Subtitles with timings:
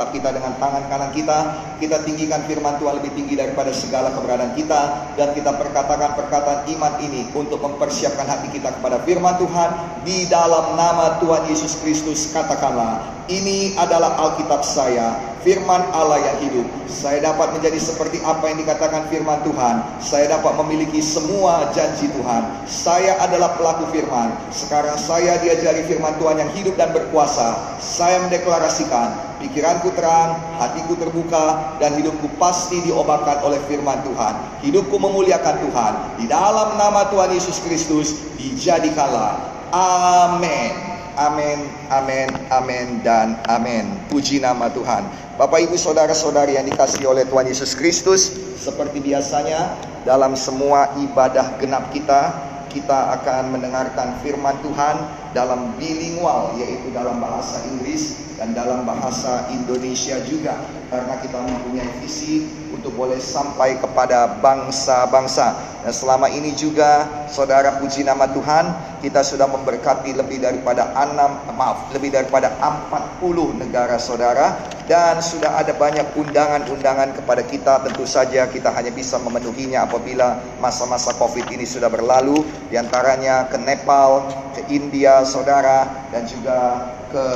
[0.00, 1.38] Alkitab kita dengan tangan kanan kita.
[1.76, 5.12] Kita tinggikan firman Tuhan lebih tinggi daripada segala keberadaan kita.
[5.20, 10.00] Dan kita perkatakan perkataan iman ini untuk mempersiapkan hati kita kepada firman Tuhan.
[10.08, 15.14] Di dalam nama Tuhan Yesus Kristus katakanlah, ini adalah Alkitab saya,
[15.46, 16.66] firman Allah yang hidup.
[16.90, 19.86] Saya dapat menjadi seperti apa yang dikatakan firman Tuhan.
[20.02, 22.42] Saya dapat memiliki semua janji Tuhan.
[22.66, 24.34] Saya adalah pelaku firman.
[24.50, 27.78] Sekarang saya diajari firman Tuhan yang hidup dan berkuasa.
[27.78, 34.34] Saya mendeklarasikan, pikiranku terang, hatiku terbuka, dan hidupku pasti diobatkan oleh firman Tuhan.
[34.66, 35.92] Hidupku memuliakan Tuhan.
[36.18, 39.38] Di dalam nama Tuhan Yesus Kristus, dijadikanlah.
[39.70, 40.89] Amin.
[41.18, 43.98] Amin, amin, amin, dan amin.
[44.06, 45.06] Puji nama Tuhan.
[45.34, 49.74] Bapak, ibu, saudara-saudari yang dikasih oleh Tuhan Yesus Kristus, seperti biasanya
[50.06, 54.96] dalam semua ibadah genap kita, kita akan mendengarkan firman Tuhan
[55.30, 60.56] dalam bilingual, yaitu dalam bahasa Inggris dan dalam bahasa Indonesia juga,
[60.88, 65.52] karena kita mempunyai visi untuk boleh sampai kepada bangsa-bangsa.
[65.84, 71.92] Dan selama ini juga, saudara puji nama Tuhan, kita sudah memberkati lebih daripada enam, maaf,
[71.92, 74.56] lebih daripada 40 negara saudara,
[74.88, 77.84] dan sudah ada banyak undangan-undangan kepada kita.
[77.84, 82.40] Tentu saja kita hanya bisa memenuhinya apabila masa-masa COVID ini sudah berlalu,
[82.72, 86.58] di antaranya ke Nepal, ke India, saudara, dan juga
[87.10, 87.26] ke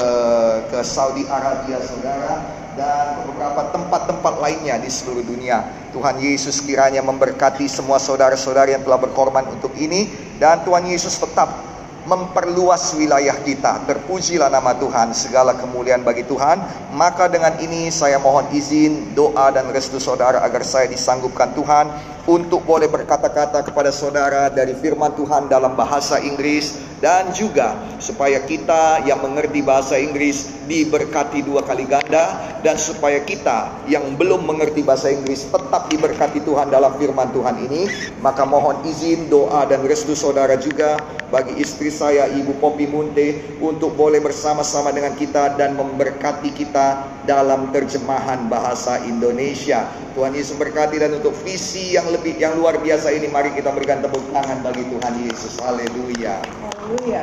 [0.71, 5.63] ke Saudi Arabia, saudara dan beberapa tempat-tempat lainnya di seluruh dunia.
[5.95, 10.11] Tuhan Yesus kiranya memberkati semua saudara-saudara yang telah berkorban untuk ini
[10.43, 11.75] dan Tuhan Yesus tetap
[12.05, 13.81] memperluas wilayah kita.
[13.89, 16.61] Terpujilah nama Tuhan, segala kemuliaan bagi Tuhan.
[16.93, 21.89] Maka dengan ini saya mohon izin, doa dan restu saudara agar saya disanggupkan Tuhan
[22.29, 29.05] untuk boleh berkata-kata kepada saudara dari firman Tuhan dalam bahasa Inggris dan juga supaya kita
[29.05, 35.13] yang mengerti bahasa Inggris diberkati dua kali ganda dan supaya kita yang belum mengerti bahasa
[35.13, 37.93] Inggris tetap diberkati Tuhan dalam firman Tuhan ini
[38.25, 40.97] maka mohon izin doa dan restu saudara juga
[41.29, 47.73] bagi istri saya Ibu Popi Munte untuk boleh bersama-sama dengan kita dan memberkati kita dalam
[47.73, 53.27] terjemahan bahasa Indonesia Tuhan Yesus berkati dan untuk visi yang lebih yang luar biasa ini
[53.27, 55.59] mari kita berikan tepuk tangan bagi Tuhan Yesus.
[55.59, 56.39] Haleluya.
[56.41, 57.23] Haleluya.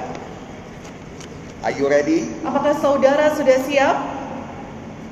[1.62, 2.26] Are you ready?
[2.42, 3.96] Apakah saudara sudah siap?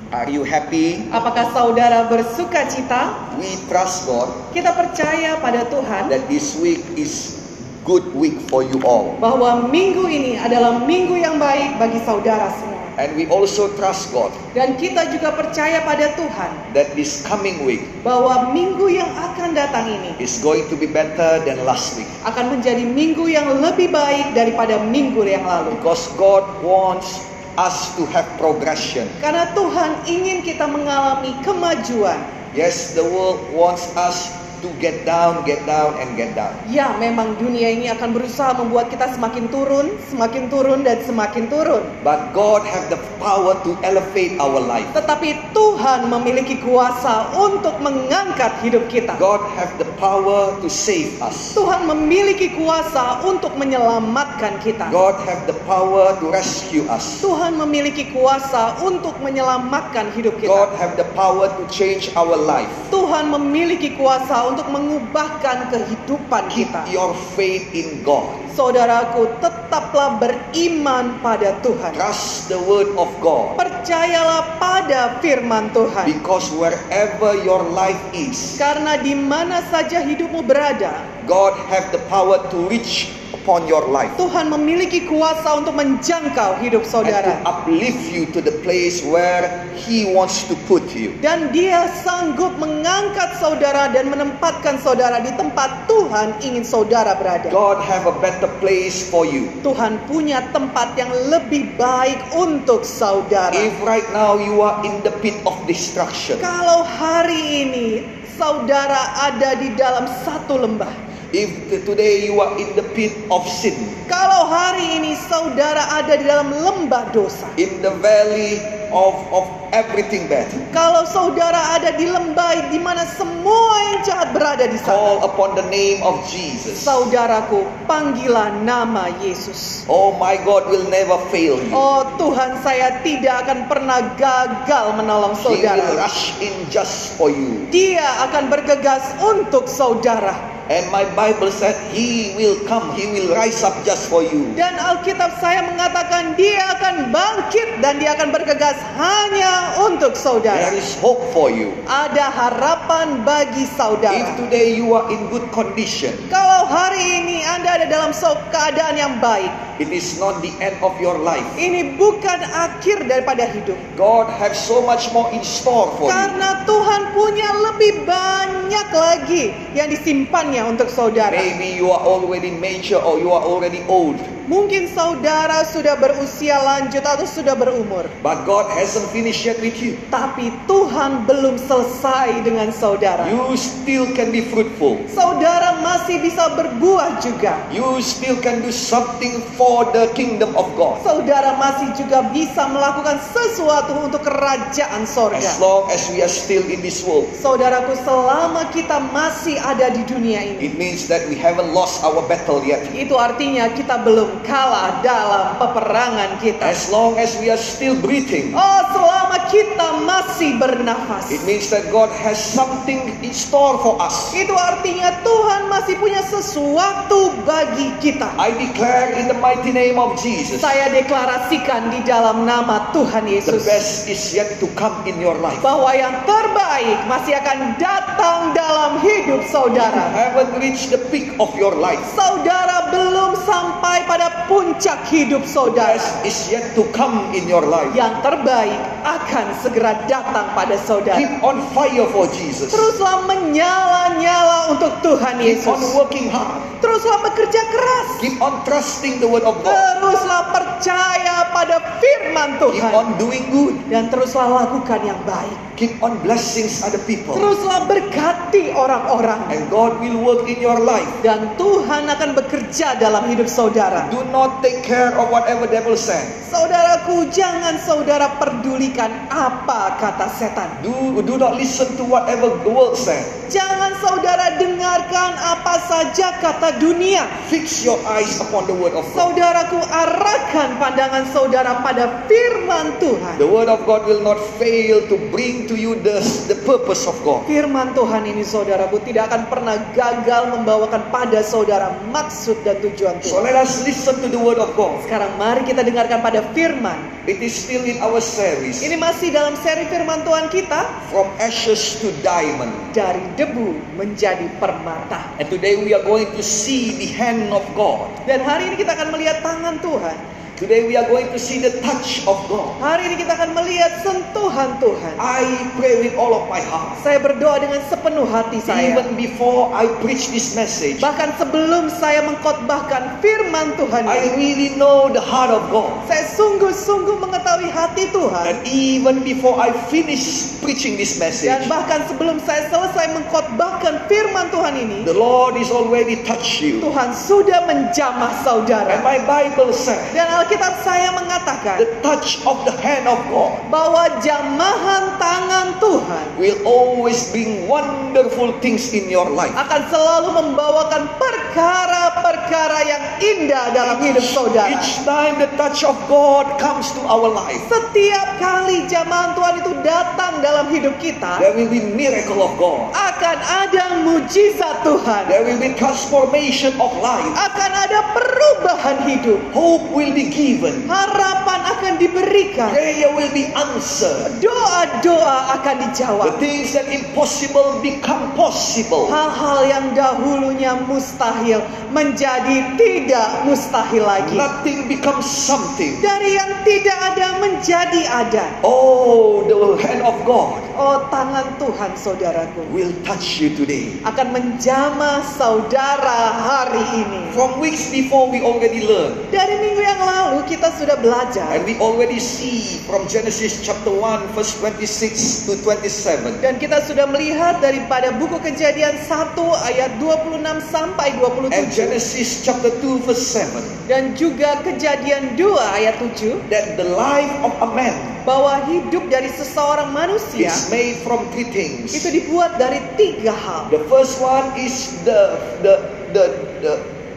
[0.09, 1.05] Are you happy?
[1.13, 3.13] Apakah saudara bersuka cita?
[3.37, 7.37] We trust God Kita percaya pada Tuhan that this week is
[7.85, 9.13] good week for you all.
[9.21, 12.78] bahwa minggu ini adalah minggu yang baik bagi saudara semua.
[12.99, 17.87] And we also trust God Dan kita juga percaya pada Tuhan that this coming week
[18.03, 22.09] bahwa minggu yang akan datang ini is going to be better than last week.
[22.27, 25.79] akan menjadi minggu yang lebih baik daripada minggu yang lalu.
[25.79, 27.23] Because God wants
[27.55, 29.07] us to have progression.
[29.23, 32.19] Karena Tuhan ingin kita mengalami kemajuan.
[32.51, 36.51] Yes, the world wants us to get down, get down, and get down.
[36.67, 41.83] Ya, memang dunia ini akan berusaha membuat kita semakin turun, semakin turun, dan semakin turun.
[42.03, 44.87] But God have the power to elevate our life.
[44.91, 49.15] Tetapi Tuhan memiliki kuasa untuk mengangkat hidup kita.
[49.21, 51.55] God have the power to save us.
[51.55, 54.91] Tuhan memiliki kuasa untuk menyelamatkan kita.
[54.91, 57.23] God have the power to rescue us.
[57.23, 60.79] Tuhan memiliki kuasa untuk menyelamatkan hidup God kita.
[60.81, 62.71] have the power to change our life.
[62.89, 66.81] Tuhan memiliki kuasa untuk mengubahkan kehidupan Keep kita.
[66.89, 68.27] your faith in God.
[68.49, 71.95] Saudaraku, tetaplah beriman pada Tuhan.
[71.95, 73.55] Trust the word of God.
[73.55, 76.03] Percayalah pada firman Tuhan.
[76.03, 82.41] Because wherever your life is, Karena di mana saja hidupmu berada, God have the power
[82.51, 84.11] to reach upon your life.
[84.19, 87.31] Tuhan memiliki kuasa untuk menjangkau hidup And to saudara.
[87.47, 89.47] uplift you to the place where
[89.79, 91.15] He wants to put you.
[91.23, 97.47] Dan dia sanggup mengangkat saudara dan menempatkan saudara di tempat Tuhan ingin saudara berada.
[97.47, 99.47] God have a better place for you.
[99.63, 103.55] Tuhan punya tempat yang lebih baik untuk saudara.
[103.55, 107.87] If right now you are in the pit of destruction, Kalau hari ini
[108.35, 110.91] saudara ada di dalam satu lembah,
[111.31, 111.49] if
[111.85, 113.75] today you are in the pit of sin,
[114.09, 120.25] kalau hari ini saudara ada di dalam lembah dosa, in the valley of, of everything
[120.25, 125.17] bad, kalau saudara ada di lembah di mana semua yang jahat berada di sana, call
[125.23, 126.81] upon the name of Jesus.
[126.81, 129.85] saudaraku, panggilah nama Yesus.
[129.85, 131.73] Oh my God will never fail you.
[131.73, 135.85] Oh Tuhan, saya tidak akan pernah gagal menolong He will saudara.
[135.97, 137.69] rush in just for you.
[137.69, 140.33] Dia akan bergegas untuk saudara.
[140.69, 144.53] And my Bible said he will come, he will rise up just for you.
[144.53, 150.71] Dan Alkitab saya mengatakan dia akan bangkit dan dia akan bergegas hanya untuk There saudara.
[150.73, 151.71] is hope for you.
[151.85, 154.35] Ada harapan bagi If saudara.
[154.37, 158.11] today you are in good condition, Kalau hari ini Anda ada dalam
[158.49, 159.49] keadaan yang baik,
[159.79, 161.45] it is not the end of your life.
[161.55, 163.77] ini bukan akhir daripada hidup.
[163.95, 166.15] God has so much more in store for you.
[166.15, 169.43] Karena Tuhan punya lebih banyak lagi
[169.73, 171.35] yang disimpannya untuk saudara.
[171.35, 177.05] Maybe you are already major or you are already old, Mungkin saudara sudah berusia lanjut
[177.05, 178.09] atau sudah berumur.
[178.25, 179.93] but God hasn't finished yet with you.
[180.09, 183.29] Tapi Tuhan belum selesai dengan saudara.
[183.29, 184.97] You still can be fruitful.
[185.05, 187.57] Saudara masih bisa berbuah juga.
[187.73, 191.01] You still can do something for the kingdom of God.
[191.01, 195.49] Saudara masih juga bisa melakukan sesuatu untuk kerajaan As sorga.
[195.57, 200.45] long as we are still in this world, Saudaraku, selama kita masih ada di dunia
[200.45, 202.85] ini, it means that we haven't lost our battle yet.
[202.93, 206.61] itu artinya kita belum kalah dalam peperangan kita.
[206.61, 211.33] As long as we are still breathing, Oh, selama kita masih bernafas.
[211.33, 214.29] it means that God has something in store for us.
[214.35, 218.31] Itu artinya Tuhan masih punya sesuatu bagi kita.
[218.35, 223.39] I declare in the mighty name of Jesus, Saya deklarasikan di dalam nama Tuhan the
[223.39, 225.59] Yesus best is yet to come in your life.
[225.59, 230.03] bahwa yang terbaik masih akan datang dalam hidup You saudara.
[230.11, 232.01] haven't reached the peak of your life.
[232.13, 233.08] Saudara belum
[233.45, 235.99] sampai pada puncak hidup saudara.
[235.99, 237.91] best is yet to come in your life.
[237.93, 241.19] Yang terbaik akan segera datang pada saudara.
[241.19, 242.71] Keep on fire for Jesus.
[242.71, 245.95] Teruslah menyala-nyala untuk Tuhan Keep on Yesus.
[245.95, 246.59] working hard.
[246.79, 248.07] Teruslah bekerja keras.
[248.23, 249.75] Keep on trusting the word of God.
[249.75, 252.91] Teruslah percaya pada firman Keep Tuhan.
[252.95, 253.75] on doing good.
[253.91, 255.55] Dan teruslah lakukan yang baik.
[255.79, 257.39] Keep on blessings other people.
[257.39, 259.47] Teruslah berkati orang-orang.
[259.47, 261.07] And God will work in your life.
[261.23, 264.09] Dan Tuhan akan bekerja dalam hidup saudara.
[264.09, 266.25] Do not take care of whatever devil said.
[266.49, 270.81] Saudaraku, jangan saudara pedulikan apa kata setan.
[270.81, 273.21] Do, do not listen to whatever the world said.
[273.49, 277.29] Jangan saudara dengarkan apa saja kata dunia.
[277.53, 279.29] Fix your eyes upon the word of God.
[279.29, 283.37] Saudaraku, arahkan pandangan saudara pada firman Tuhan.
[283.37, 287.13] The word of God will not fail to bring to you the, the purpose of
[287.21, 287.45] God.
[287.45, 293.43] Firman Tuhan ini saudaraku tidak akan pernah gagal membawakan pada saudara maksud dan tujuan So
[293.43, 295.03] let us listen to the word of God.
[295.03, 296.95] Sekarang mari kita dengarkan pada firman.
[297.27, 298.79] It is still in our series.
[298.79, 302.71] Ini masih dalam seri firman Tuhan kita From ashes to diamond.
[302.95, 305.35] dari debu menjadi permata.
[305.37, 308.07] And today we are going to see the hand of God.
[308.23, 310.17] Dan hari ini kita akan melihat tangan Tuhan.
[310.59, 312.67] Today we are going to see the touch of God.
[312.83, 315.15] Hari ini kita akan melihat sentuhan Tuhan.
[315.15, 315.47] I
[315.79, 316.99] pray with all of my heart.
[316.99, 318.91] Saya berdoa dengan sepenuh hati saya.
[318.91, 324.69] Even before I preach this message, Bahkan sebelum saya mengkhotbahkan firman Tuhan I ini, really
[324.75, 325.95] know the heart of God.
[326.11, 328.43] saya sungguh-sungguh mengetahui hati Tuhan.
[328.43, 334.51] And even before I finish preaching this message, Dan bahkan sebelum saya selesai mengkhotbahkan firman
[334.51, 336.83] Tuhan ini, the Lord is already touched you.
[336.83, 338.99] Tuhan sudah menjamah And saudara.
[339.07, 344.09] my Bible says, Dan Alkitab saya mengatakan the touch of the hand of God bahwa
[344.17, 349.53] jamahan tangan Tuhan will always bring wonderful things in your life.
[349.53, 354.73] akan selalu membawakan perkara-perkara yang indah dalam hidup saudara.
[354.73, 359.71] Each time the touch of God comes to our life, Setiap kali jamahan Tuhan itu
[359.85, 362.89] datang dalam hidup kita, there will be miracle of God.
[362.97, 365.29] akan ada mujizat Tuhan.
[365.29, 367.29] There will be transformation of life.
[367.37, 369.37] Akan ada perubahan hidup.
[369.53, 370.87] Hope will be given.
[370.87, 372.71] Harapan akan diberikan.
[372.71, 374.39] Prayer will be answered.
[374.39, 376.39] Doa-doa akan The dijawab.
[376.39, 379.11] things that impossible become possible.
[379.11, 381.59] Hal-hal yang dahulunya mustahil
[381.91, 384.39] menjadi tidak mustahil lagi.
[384.39, 385.99] Nothing becomes something.
[385.99, 388.45] Dari yang tidak ada menjadi ada.
[388.63, 393.99] Oh, the hand of God Oh tangan Tuhan saudaraku will touch you today.
[394.07, 397.35] akan menjamah saudara hari ini.
[397.35, 399.27] From weeks before, we already learned.
[399.27, 404.37] Dari minggu yang lalu kita sudah belajar And we already see from Genesis chapter 1,
[404.37, 406.43] verse 26 to 27.
[406.45, 409.35] dan kita sudah melihat daripada buku Kejadian 1
[409.73, 413.89] ayat 26 sampai And 27 Genesis chapter 2, verse 7.
[413.89, 419.31] dan juga Kejadian 2 ayat 7 That the life of a man bahwa hidup dari
[419.33, 421.89] seseorang manusia is made from three things.
[421.97, 423.71] itu dibuat dari tiga hal.
[423.73, 425.33] The first one is the
[425.65, 425.73] the
[426.13, 426.25] the
[426.61, 426.73] the,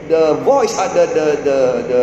[0.09, 1.59] the voice, uh, the the the
[1.90, 2.02] the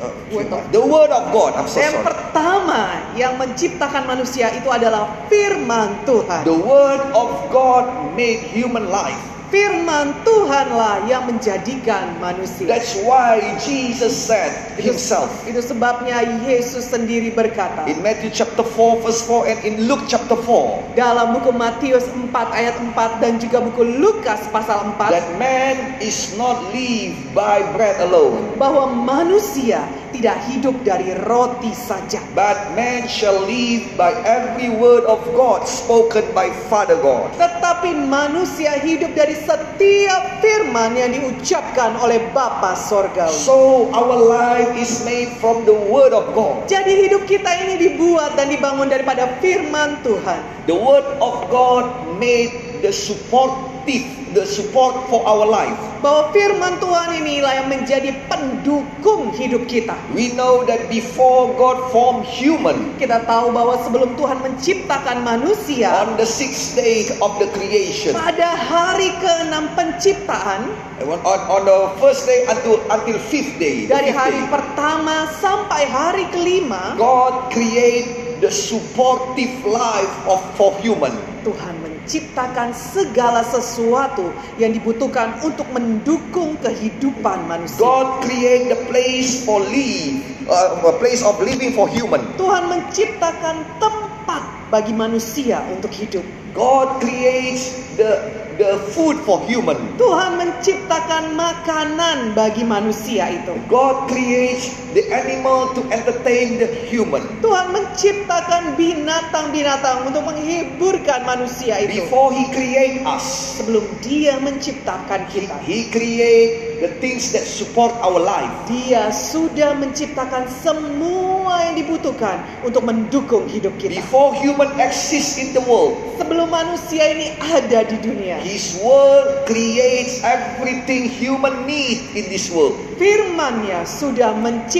[0.00, 1.54] uh, Word of- the word of God.
[1.54, 2.06] I'm so Yang sorry.
[2.08, 2.80] pertama
[3.14, 6.42] yang menciptakan manusia itu adalah firman Tuhan.
[6.42, 7.84] The word of God
[8.16, 9.29] made human life.
[9.50, 12.70] Firman Tuhanlah yang menjadikan manusia.
[12.70, 19.02] That's why Jesus said Itu, himself itu sebabnya Yesus sendiri berkata in Matthew chapter 4
[19.02, 23.58] verse 4 and in Luke chapter 4 dalam buku Matius 4 ayat 4 dan juga
[23.60, 29.82] buku Lukas pasal 4 that man is not live by bread alone bahwa manusia
[30.14, 36.26] tidak hidup dari roti saja but man shall live by every word of God spoken
[36.36, 37.32] by Father God.
[37.34, 43.32] tetapi manusia hidup dari setiap firman yang diucapkan oleh Bapa Sorgawi.
[43.32, 46.66] So our life is made from the word of God.
[46.66, 50.40] Jadi hidup kita ini dibuat dan dibangun daripada firman Tuhan.
[50.68, 51.88] The word of God
[52.20, 55.76] made the supportive, the support for our life.
[56.00, 59.96] Bahwa firman Tuhan inilah yang menjadi pendukung hidup kita.
[60.16, 66.20] We know that before God formed human Kita tahu bahwa sebelum Tuhan menciptakan manusia, on
[66.20, 70.68] the sixth day of the creation, pada hari ke-6 penciptaan,
[71.00, 75.88] on, on, the first day until until fifth day, dari fifth hari day, pertama sampai
[75.88, 81.16] hari kelima, God create the supportive life of for human.
[81.40, 87.76] Tuhan menciptakan segala sesuatu yang dibutuhkan untuk mendukung kehidupan manusia.
[87.76, 92.24] God create the place for live, uh, a place of living for human.
[92.40, 94.42] Tuhan menciptakan tempat
[94.72, 96.24] bagi manusia untuk hidup.
[96.56, 99.76] God creates the the food for human.
[99.96, 103.56] Tuhan menciptakan makanan bagi manusia itu.
[103.72, 107.22] God creates the animal to entertain the human.
[107.40, 112.06] Tuhan menciptakan binatang-binatang untuk menghiburkan manusia itu.
[112.06, 115.52] Before He create us, Sebelum dia menciptakan kita.
[115.60, 118.48] He create the things that support our life.
[118.64, 124.00] Dia sudah menciptakan semua yang dibutuhkan untuk mendukung hidup kita.
[124.00, 128.40] Before human exists in the world, Sebelum manusia ini ada di dunia.
[128.44, 132.76] His word creates everything human need in this world.
[133.00, 134.79] Firman-Nya sudah menciptakan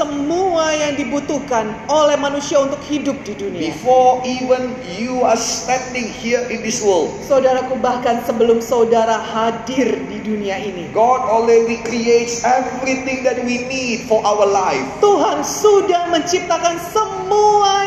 [0.00, 3.70] semua yang dibutuhkan oleh manusia untuk hidup di dunia.
[3.70, 10.18] Before even you are standing here in this world, Saudaraku bahkan sebelum saudara hadir di
[10.24, 10.88] dunia ini.
[10.96, 14.82] God already creates everything that we need for our life.
[15.04, 17.19] Tuhan sudah menciptakan semua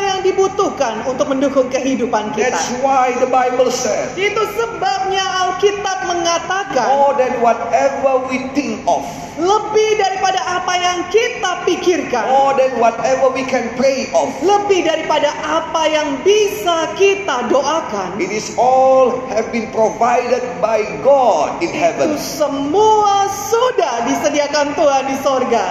[0.04, 2.52] yang dibutuhkan untuk mendukung kehidupan kita.
[2.54, 9.02] That's why the Bible said, Itu sebabnya Alkitab mengatakan more than whatever we think of,
[9.34, 15.34] lebih daripada apa yang kita pikirkan, more than whatever we can pray of, lebih daripada
[15.42, 18.14] apa yang bisa kita doakan.
[18.22, 22.08] it is all have been provided by God in Itu heaven.
[22.16, 25.66] semua sudah disediakan Tuhan di sorga.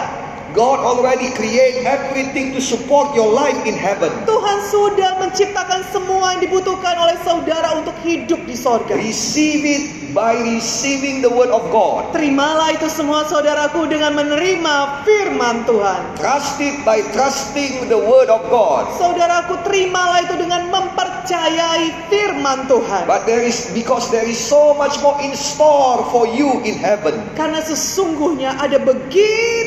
[0.54, 4.14] God already create everything to support your life in heaven.
[4.30, 8.94] Tuhan sudah menciptakan semua yang dibutuhkan oleh saudara untuk hidup di sorga.
[8.94, 9.84] Receive it
[10.14, 12.14] by receiving the word of God.
[12.14, 16.22] Terimalah itu semua saudaraku dengan menerima firman Tuhan.
[16.22, 18.86] Trust it by trusting the word of God.
[19.02, 23.10] Saudaraku terimalah itu dengan mempercayai firman Tuhan.
[23.10, 27.18] But there is because there is so much more in store for you in heaven.
[27.34, 29.63] Karena sesungguhnya ada begitu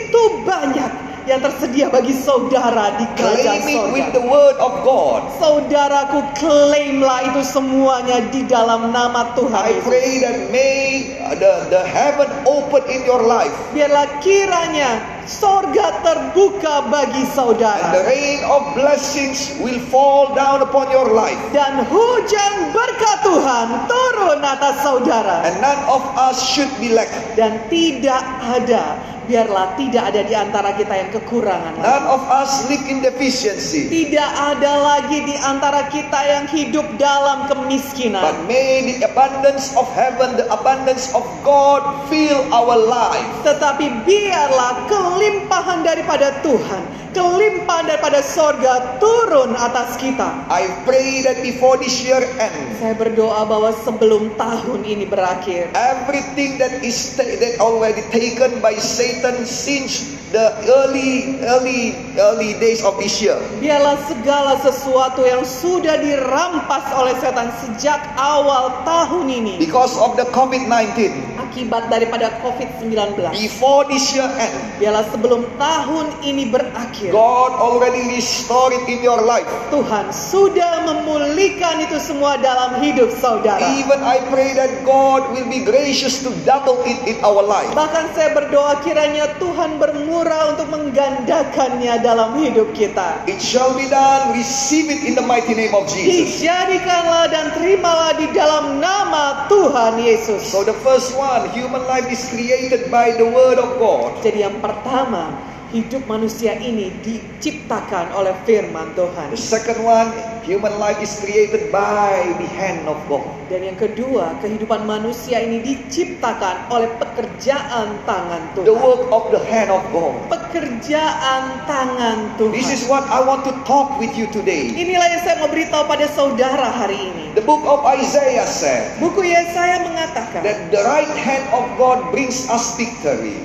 [0.46, 0.92] banyak
[1.26, 4.14] yang tersedia bagi saudara di kerajaan it with sorga.
[4.14, 5.26] the word of God.
[5.42, 11.10] Saudaraku klaimlah itu semuanya di dalam nama Tuhan I pray that may
[11.42, 18.06] the, the heaven open in your life Biarlah kiranya sorga terbuka bagi and the saudara.
[18.06, 21.38] rain of blessings will fall down upon your life.
[21.50, 25.42] Dan hujan berkat Tuhan turun atas saudara.
[25.42, 27.10] And none of us should be lack.
[27.34, 28.94] Dan tidak ada,
[29.26, 31.87] biarlah tidak ada di antara kita yang kekurangan lagi.
[31.87, 33.90] None of us live in deficiency.
[33.90, 38.23] Tidak ada lagi di antara kita yang hidup dalam kemiskinan.
[38.23, 43.26] But may the abundance of heaven, the abundance of God fill our life.
[43.42, 46.83] Tetapi biarlah kelimpahan daripada Tuhan,
[47.16, 50.44] kelimpahan daripada sorga turun atas kita.
[50.52, 56.61] I pray that before this year ends, Saya berdoa bahwa sebelum tahun ini berakhir, everything
[56.61, 60.52] that is that already taken by Satan since the
[60.85, 68.05] early early early days of year biarlah segala sesuatu yang sudah dirampas oleh setan sejak
[68.21, 73.16] awal tahun ini because of the COVID-19 akibat daripada COVID-19.
[73.33, 79.23] Before this year end, Biarlah sebelum tahun ini berakhir, God already restored it in your
[79.25, 79.47] life.
[79.73, 83.62] Tuhan sudah memulihkan itu semua dalam hidup saudara.
[83.81, 87.73] Even I pray that God will be gracious to double it in our life.
[87.73, 93.23] Bahkan saya berdoa kiranya Tuhan bermurah untuk menggandakannya dalam hidup kita.
[93.30, 94.35] It shall be done.
[94.35, 96.42] Receive it in the mighty name of Jesus.
[96.42, 100.42] Dijadikanlah dan terimalah di dalam nama Tuhan Yesus.
[100.47, 104.18] So the first one, human life is created by the word of God.
[104.26, 105.30] Jadi yang pertama,
[105.70, 109.30] hidup manusia ini diciptakan oleh firman Tuhan.
[109.30, 110.11] The second one,
[110.42, 113.26] human life is created by the hand of God.
[113.46, 118.78] Dan yang kedua, kehidupan manusia ini diciptakan oleh pekerjaan tangan The Tuhan.
[118.82, 120.14] work of the hand of God.
[120.30, 122.90] Pekerjaan tangan This is Tuhan.
[122.90, 124.70] what I want to talk with you today.
[124.70, 127.25] Inilah yang saya mau beritahu pada saudara hari ini.
[127.35, 132.46] The book of Isaiah said Buku Yesaya mengatakan that the right hand of God brings
[132.49, 133.38] us victory.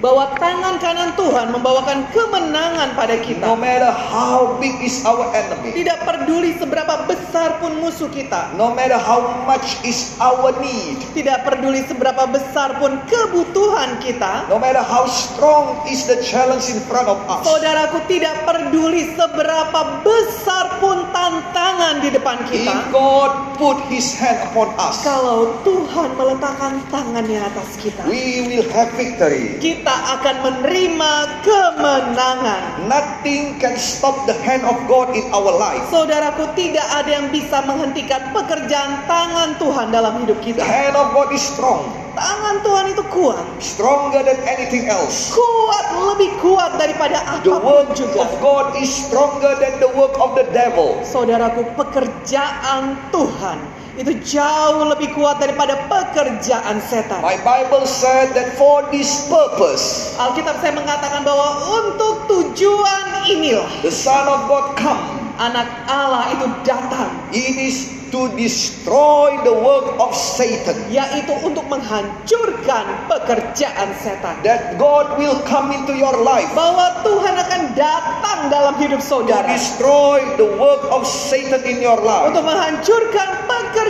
[0.00, 3.44] Bahwa tangan kanan Tuhan membawakan kemenangan pada No kita.
[3.52, 8.56] matter how big is our enemy, Tidak peduli seberapa besar pun musuh kita.
[8.56, 14.48] no matter how much is our need, Tidak peduli seberapa besar pun kebutuhan kita.
[14.48, 20.00] no matter how strong is the challenge in front of us, Saudaraku tidak peduli seberapa
[20.00, 22.88] besar pun tantangan di depan if kita.
[22.88, 28.88] God put His hand upon us, Kalau Tuhan meletakkan tangannya atas kita, we will have
[28.96, 29.60] victory.
[29.60, 32.62] kita akan menerima kemenangan.
[32.86, 35.82] Nothing can stop the hand of God in our life.
[35.88, 40.62] Saudaraku, tidak ada yang bisa menghentikan pekerjaan tangan Tuhan dalam hidup The kita.
[40.62, 43.44] hand of God is strong, Tangan Tuhan itu kuat.
[43.58, 45.30] stronger than anything else.
[45.30, 48.26] Kuat lebih kuat daripada The apa pun work juga.
[48.26, 50.98] of God is stronger than the work of the devil.
[51.00, 53.58] Saudaraku, pekerjaan Tuhan
[54.00, 57.20] itu jauh lebih kuat daripada pekerjaan setan.
[57.20, 63.92] My Bible said that for this purpose, Alkitab saya mengatakan bahwa untuk tujuan inilah the
[63.92, 65.20] Son of God come.
[65.36, 70.76] anak Allah itu datang, It is to destroy the work of Satan.
[70.92, 74.36] yaitu untuk menghancurkan pekerjaan setan.
[74.44, 79.48] That God will come into your life Bahwa Tuhan akan datang dalam hidup to saudara
[79.48, 82.28] destroy the work of Satan in your life.
[82.28, 83.89] untuk menghancurkan pekerjaan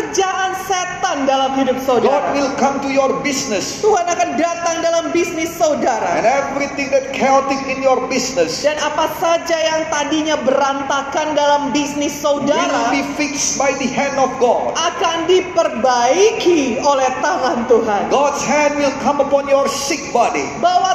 [0.61, 2.35] setan dalam hidup God saudara.
[2.35, 6.21] will come to your business Tuhan akan datang dalam bisnis and saudara.
[6.23, 12.43] everything that chaotic in your business Dan apa saja yang tadinya berantakan dalam bisnis will
[12.45, 14.75] saudara be fixed by the hand of God.
[14.75, 18.03] akan diperbaiki oleh tangan Tuhan.
[18.11, 20.45] God's hand will come upon your sick body.
[20.59, 20.95] Bahwa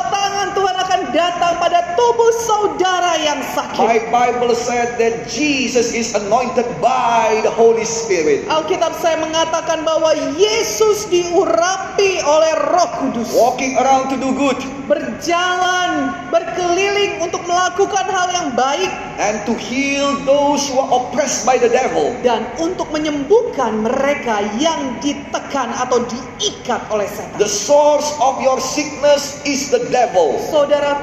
[1.16, 4.12] datang pada tubuh saudara yang My sakit.
[4.12, 8.44] Bible said that Jesus is anointed by the Holy Spirit.
[8.52, 13.32] Alkitab saya mengatakan bahwa Yesus diurapi oleh Roh Kudus.
[13.32, 20.14] Walking around to do good Berjalan, berkeliling untuk melakukan hal yang baik and to heal
[20.30, 22.14] those who are oppressed by the devil.
[22.22, 27.34] dan untuk menyembuhkan mereka yang ditekan atau diikat oleh setan.
[27.42, 30.38] The source of your sickness is the devil.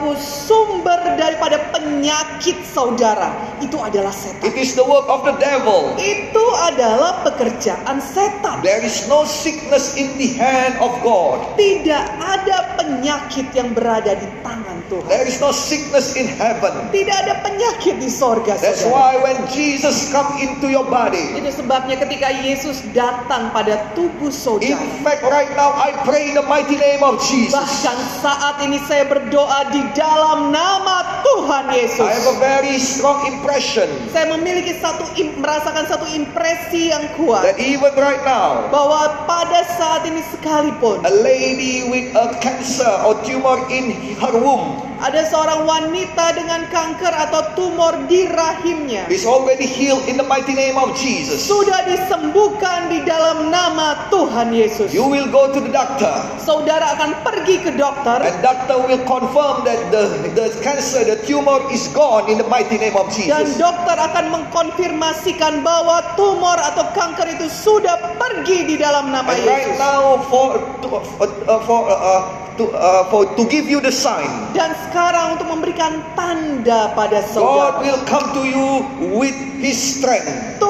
[0.03, 3.31] Saudaraku, sumber daripada penyakit saudara
[3.63, 4.51] itu adalah setan.
[4.51, 5.95] It is the work of the devil.
[5.95, 8.67] Itu adalah pekerjaan setan.
[8.67, 11.55] There is no sickness in the hand of God.
[11.55, 15.09] Tidak ada penyakit yang berada di tangan Tuhan.
[15.09, 16.93] There is no sickness in heaven.
[16.93, 18.93] Tidak ada penyakit di sorga, That's saudara.
[18.93, 24.37] why when Jesus come into your body, Itu sebabnya ketika Yesus datang pada tubuh in
[24.37, 24.77] saudara.
[25.01, 27.57] fact right now I pray in the mighty name of Jesus.
[27.57, 32.05] Bahkan saat ini saya berdoa di dalam nama Tuhan Yesus.
[32.05, 35.07] I have a very strong impression Saya memiliki satu
[35.39, 41.15] merasakan satu impresi yang kuat that even right now bahwa pada saat ini sekalipun a
[41.23, 47.43] lady with a cancer or tumor in her womb ada seorang wanita dengan kanker atau
[47.55, 51.43] tumor di rahimnya is already healed in the mighty name of Jesus.
[51.43, 54.91] sudah disembuhkan di dalam nama Tuhan Yesus.
[54.91, 59.63] You will go to the doctor Saudara akan pergi ke dokter and doctor will confirm
[59.63, 63.59] that the, the cancer, the tumor is gone in the mighty name of dan Jesus.
[63.59, 69.69] dokter akan mengkonfirmasikan bahwa tumor atau kanker itu sudah pergi di dalam nama And right
[69.71, 69.79] Yesus.
[69.79, 74.73] now for to, uh, for uh, to, uh, for to give you the sign, Dan
[74.89, 77.77] sekarang untuk memberikan tanda pada God saudara.
[77.81, 78.69] will come to you
[79.17, 80.61] with His strength.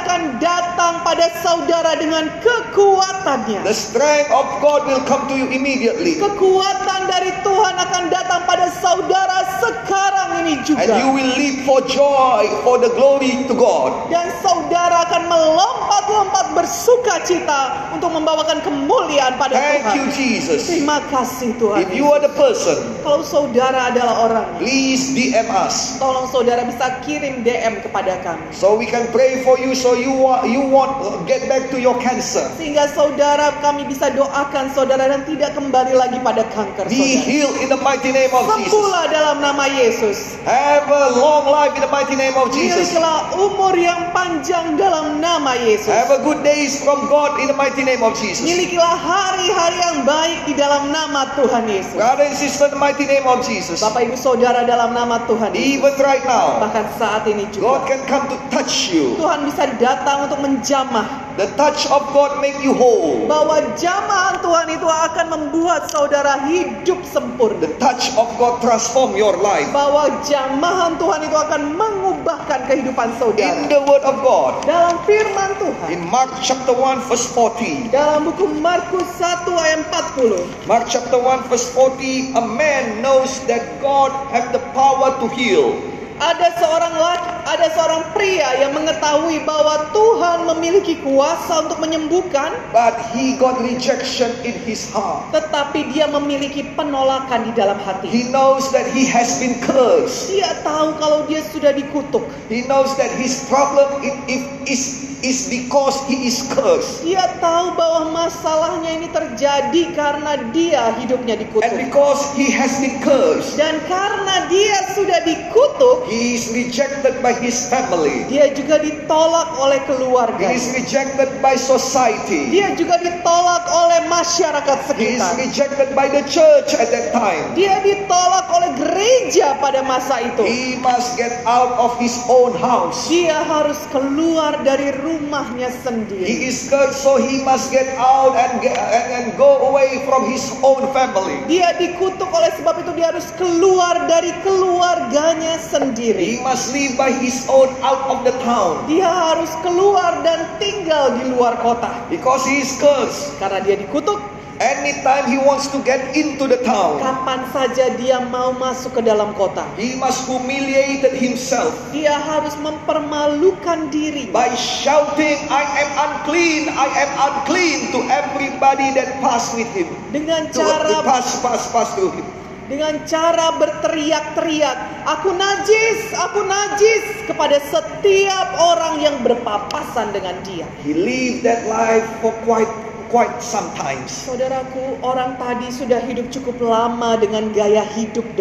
[0.00, 3.60] Akan datang pada saudara dengan kekuatannya.
[3.62, 6.16] The strength of God will come to you immediately.
[6.16, 10.88] Kekuatan dari Tuhan akan datang pada saudara sekarang ini juga.
[10.88, 14.08] And you will leap for joy, for the glory to God.
[14.08, 19.94] Dan saudara akan melompat-lompat bersuka cita untuk membawakan kemuliaan pada Thank Tuhan.
[19.94, 20.64] you, Jesus.
[20.64, 21.84] Terima kasih Tuhan.
[21.84, 27.00] If you are the person, Kalau saudara adalah orang, please DM us tolong saudara bisa
[27.02, 28.44] kirim DM kepada kami.
[28.52, 31.94] so we can pray for you so you wa- you want get back to your
[31.98, 32.44] cancer.
[32.54, 37.68] Sehingga saudara kami bisa doakan saudara dan tidak kembali lagi pada kanker Be healed in
[37.68, 38.70] the mighty name of Jesus.
[38.70, 40.16] Sembuhlah dalam nama Yesus.
[40.44, 42.90] Have a long life in the mighty name of Jesus.
[42.90, 45.90] Milikilah umur yang panjang dalam nama Yesus.
[45.90, 48.42] Have a good days from God in the mighty name of Jesus.
[48.44, 51.96] Milikilah hari-hari yang baik di dalam nama Tuhan Yesus.
[51.96, 53.80] Brother and sister, in the mighty name of Jesus.
[53.80, 55.68] Bapak Ibu Saudara dalam nama Tuhan Yesus.
[55.80, 59.14] Even right now, Bahkan saat ini God juga can come to touch you.
[59.16, 63.24] Tuhan bisa datang untuk menjamah The touch of God make you whole.
[63.24, 67.64] bahwa jamahan Tuhan itu akan membuat saudara hidup sempurna.
[67.64, 69.64] The touch of God transform your life.
[69.72, 73.56] Bahwa jamahan Tuhan itu akan mengubahkan kehidupan In saudara.
[73.72, 75.88] the word of God, Dalam firman Tuhan.
[75.88, 77.88] in Mark chapter 1 verse 40.
[77.88, 80.44] Dalam buku Markus 1 ayat 40.
[80.68, 85.72] Mark chapter 1 verse 40, a man knows that God have the power to heal.
[86.20, 93.00] Ada seorang laki, ada seorang pria yang mengetahui bahwa Tuhan memiliki kuasa untuk menyembuhkan, But
[93.16, 95.32] he got rejection in his heart.
[95.32, 98.12] tetapi dia memiliki penolakan di dalam hati.
[98.12, 100.28] He knows that he has been cursed.
[100.28, 102.28] Dia tahu kalau dia sudah dikutuk.
[102.52, 107.02] He knows that his problem if is is because he is cursed.
[107.02, 111.70] Dia tahu bahwa masalahnya ini terjadi karena dia hidupnya And dikutuk.
[111.76, 117.68] because he has been cursed, Dan karena dia sudah dikutuk, he is rejected by his
[117.68, 118.24] family.
[118.26, 120.46] dia juga ditolak oleh keluarga.
[120.50, 122.50] He is rejected by society.
[122.50, 125.32] Dia juga ditolak oleh masyarakat He is sekitar.
[125.38, 127.52] rejected by the church at that time.
[127.54, 130.42] Dia ditolak oleh gereja pada masa itu.
[130.44, 133.06] He must get out of his own house.
[133.06, 136.22] Dia harus keluar dari rumahnya sendiri.
[136.22, 140.30] He is cursed, so he must get out and, get, and, and go away from
[140.30, 141.42] his own family.
[141.50, 146.28] Dia dikutuk oleh sebab itu dia harus keluar dari keluarganya He sendiri.
[146.40, 151.26] must live by his own out of the town Dia harus keluar dan tinggal di
[151.30, 151.90] luar kota.
[152.06, 153.34] because he is cursed.
[153.38, 154.18] Karena dia dikutuk,
[154.60, 159.32] Anytime he wants to get into the town, kapan saja dia mau masuk ke dalam
[159.32, 159.64] kota.
[159.80, 164.28] he must humiliate himself Dia harus mempermalukan diri.
[164.28, 169.88] by shouting, I am unclean, I am unclean to everybody that pass with him.
[170.12, 172.28] Dengan To, cara pass, pass, pass through him.
[172.68, 180.68] dengan cara berteriak-teriak, aku najis, aku najis kepada setiap orang yang berpapasan dengan dia.
[180.84, 182.68] He lived that life for quite
[183.10, 184.08] quite sometimes.
[184.24, 188.38] Saudaraku, orang tadi sudah hidup cukup lama dengan gaya hidup This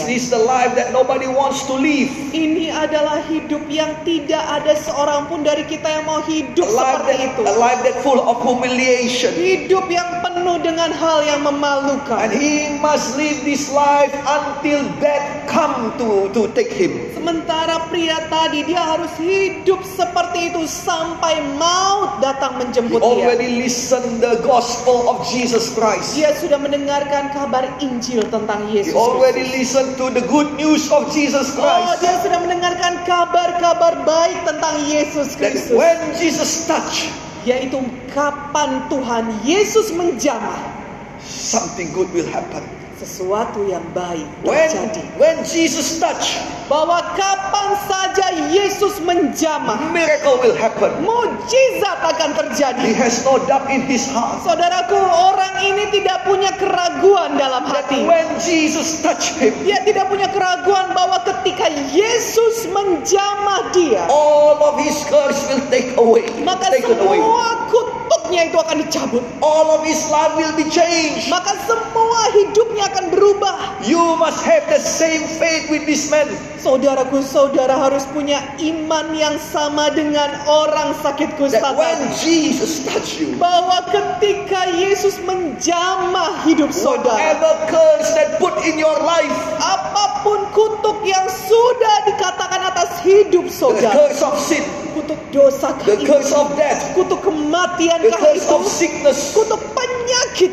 [0.00, 0.06] demikian.
[0.08, 2.08] is the life that nobody wants to live.
[2.32, 6.86] Ini adalah hidup yang tidak ada seorang pun dari kita yang mau hidup A life
[7.04, 7.42] seperti that, itu.
[7.44, 9.34] a life that full of humiliation.
[9.36, 10.31] Hidup yang penuh
[10.72, 12.26] dengan hal yang And memalukan.
[12.32, 17.12] he must live this life until death come to, to take him.
[17.12, 23.04] Sementara pria tadi dia harus hidup seperti itu sampai maut datang He menjemput dia.
[23.04, 26.16] already listened the gospel of Jesus Christ.
[26.16, 28.96] Dia sudah mendengarkan kabar Injil tentang He Yesus.
[28.96, 29.58] already Kristus.
[29.60, 32.00] listened to the good news of Jesus Oh, Christ.
[32.00, 35.76] dia sudah mendengarkan kabar-kabar baik tentang Yesus Kristus.
[35.76, 37.82] when Jesus touch, Yaitu
[38.14, 40.58] kapan Tuhan Yesus menjamah,
[41.22, 42.81] something good will happen.
[43.02, 45.02] Sesuatu yang baik When, terjadi.
[45.18, 46.38] when Jesus touch,
[46.70, 50.88] Bahwa kapan saja Yesus menjamah, miracle will happen.
[51.02, 52.86] mujizat akan He terjadi.
[52.94, 58.06] has no doubt in his heart Saudaraku, orang ini tidak punya keraguan dalam that hati.
[58.06, 64.78] when Jesus touch him, Dia tidak punya keraguan bahwa ketika Yesus menjamah dia, all of
[64.80, 67.18] his curse will take away, maka taken away.
[67.20, 69.24] semua kutuknya itu akan dicabut.
[69.42, 71.28] All of his life will be changed.
[71.28, 73.80] Maka semua hidupnya akan berubah.
[73.82, 76.28] You must have the same faith with this man.
[76.62, 81.98] Saudaraku, saudara harus punya iman yang sama dengan orang sakit kusta That when.
[82.22, 88.94] Jesus touch you, Bahwa ketika Yesus menjamah hidup saudara, whatever curse that put in your
[89.02, 94.62] life, apa pun kutuk yang sudah dikatakan atas hidup the saudara, curse of sin,
[94.94, 99.91] kutuk dosa the curse of death, kutuk kematian the curse itu, of sickness, kutuk penyakit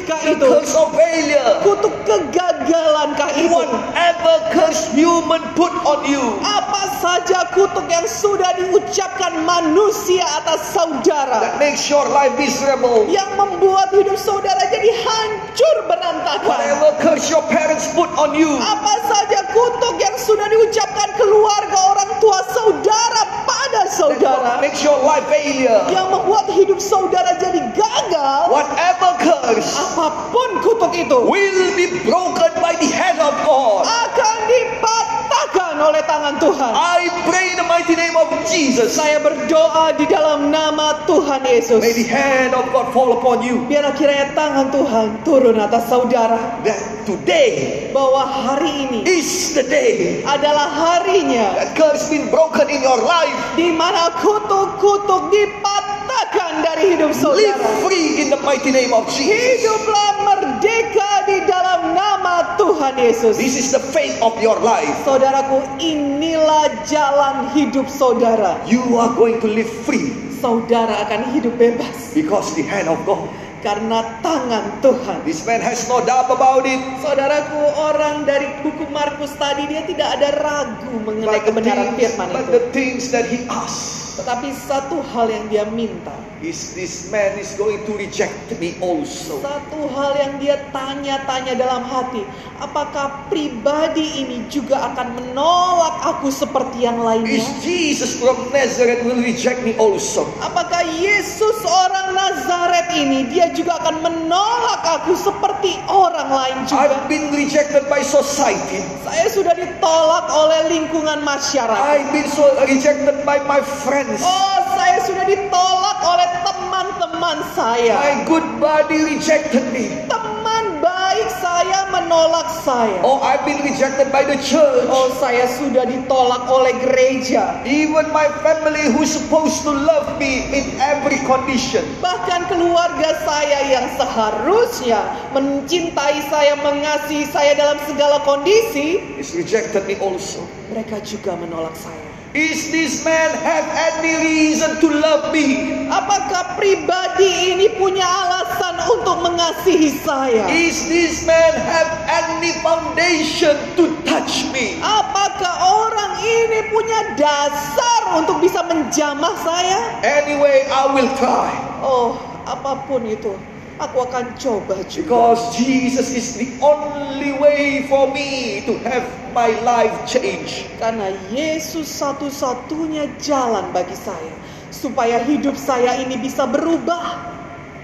[0.05, 6.05] kah the itu, curse of failure, kutuk kegagalan kah itu, whatever curse human put on
[6.05, 13.05] you, apa saja kutuk yang sudah diucapkan manusia atas saudara, that makes your life miserable.
[13.09, 16.45] yang membuat hidup saudara jadi hancur berantakan.
[16.45, 22.11] Whatever curse your parents put on you, Apa saja kutuk yang sudah diucapkan keluarga orang
[22.21, 24.41] tua saudara pada that saudara?
[24.45, 25.81] what makes your life failure.
[25.89, 32.51] yang membuat hidup saudara jadi gagal, Whatever curse apa pun kutuk itu will be broken
[32.59, 33.83] by the hand of God.
[33.85, 36.71] akan dipatahkan oleh tangan Tuhan.
[36.73, 38.95] I pray in the mighty name of Jesus.
[38.95, 41.79] Saya berdoa di dalam nama Tuhan Yesus.
[41.79, 43.63] May the hand of God fall upon you.
[43.67, 50.21] Biarlah kiranya tangan Tuhan turun atas saudara That today bahwa hari ini is the day
[50.27, 53.33] adalah harinya that curse been broken in your life.
[53.55, 55.88] di mana kutuk-kutuk dipatahkan
[56.33, 57.65] dari hidup Live saudara.
[57.81, 59.33] free in the mighty name of Jesus.
[59.65, 63.35] Hiduplah merdeka di dalam nama Tuhan Yesus.
[63.37, 64.91] This is the faith of your life.
[65.01, 68.61] Saudaraku, inilah jalan hidup saudara.
[68.69, 73.27] You are going to live free Saudara akan hidup bebas because the hand of God.
[73.59, 75.19] karena tangan Tuhan.
[75.27, 76.79] This man has no doubt about it.
[77.03, 82.27] Saudaraku, orang dari buku Markus tadi dia tidak ada ragu mengenai But kebenaran things, firman
[82.31, 82.51] but itu.
[82.55, 86.11] the things that he asked Tetapi satu hal yang dia minta,
[86.43, 89.39] is this man is going to reject me also.
[89.43, 92.23] satu hal yang dia tanya-tanya dalam hati,
[92.59, 97.39] apakah pribadi ini juga akan menolak aku seperti yang lainnya?
[97.39, 100.27] Is Jesus from Nazareth will reject me also?
[100.43, 106.91] Apakah Yesus orang Nazaret ini dia juga akan menolak aku seperti orang lain juga?
[106.91, 108.83] I've been rejected by society.
[109.03, 111.83] Saya sudah ditolak oleh lingkungan masyarakat.
[111.83, 114.08] I've been so rejected by my friends.
[114.17, 117.93] Oh, saya sudah ditolak oleh teman-teman saya.
[117.93, 120.01] My good body rejected me.
[120.09, 122.97] Teman baik saya menolak saya.
[123.05, 124.89] Oh, I've been rejected by the church.
[124.89, 127.61] Oh, saya sudah ditolak oleh gereja.
[127.63, 131.85] Even my family who's supposed to love me in every condition.
[132.01, 134.99] Bahkan keluarga saya yang seharusnya
[135.31, 140.41] mencintai saya, mengasihi saya dalam segala kondisi, Is rejected me also.
[140.73, 142.08] mereka juga menolak saya.
[142.29, 145.73] Is this man have any reason to love me?
[145.89, 150.45] Apakah pribadi ini punya alasan untuk mengasihi saya?
[150.45, 154.77] Is this man have any foundation to touch me?
[154.77, 159.97] Apakah orang ini punya dasar untuk bisa menjamah saya?
[160.05, 161.49] Anyway, I will try.
[161.81, 162.13] Oh,
[162.45, 163.33] apa pun itu,
[163.79, 165.07] aku akan coba juga.
[165.07, 170.67] Because Jesus is the only way for me to have my life change.
[170.77, 174.35] Karena Yesus satu-satunya jalan bagi saya
[174.69, 177.31] supaya hidup saya ini bisa berubah.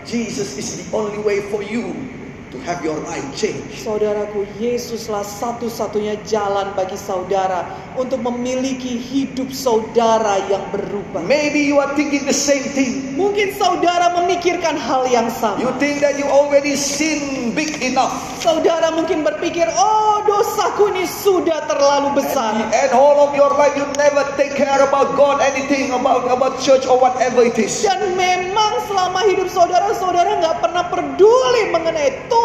[0.06, 2.15] Jesus is the only way for you
[2.56, 3.84] to have your life change.
[3.84, 7.68] Saudaraku, Yesuslah satu-satunya jalan bagi saudara
[8.00, 11.20] untuk memiliki hidup saudara yang berubah.
[11.28, 13.20] Maybe you are thinking the same thing.
[13.20, 15.76] Mungkin saudara memikirkan hal yang You sama.
[15.84, 18.16] think that you already sin big enough.
[18.40, 23.88] Saudara mungkin berpikir, "Oh, dosaku ini sudah terlalu besar." And all of your life you
[24.00, 27.84] never take care about God, anything about about church or whatever it is.
[27.84, 32.45] Dan memang selama hidup saudara, saudara nggak pernah peduli mengenai Tuhan,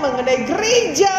[0.00, 1.12] mengenai gereja.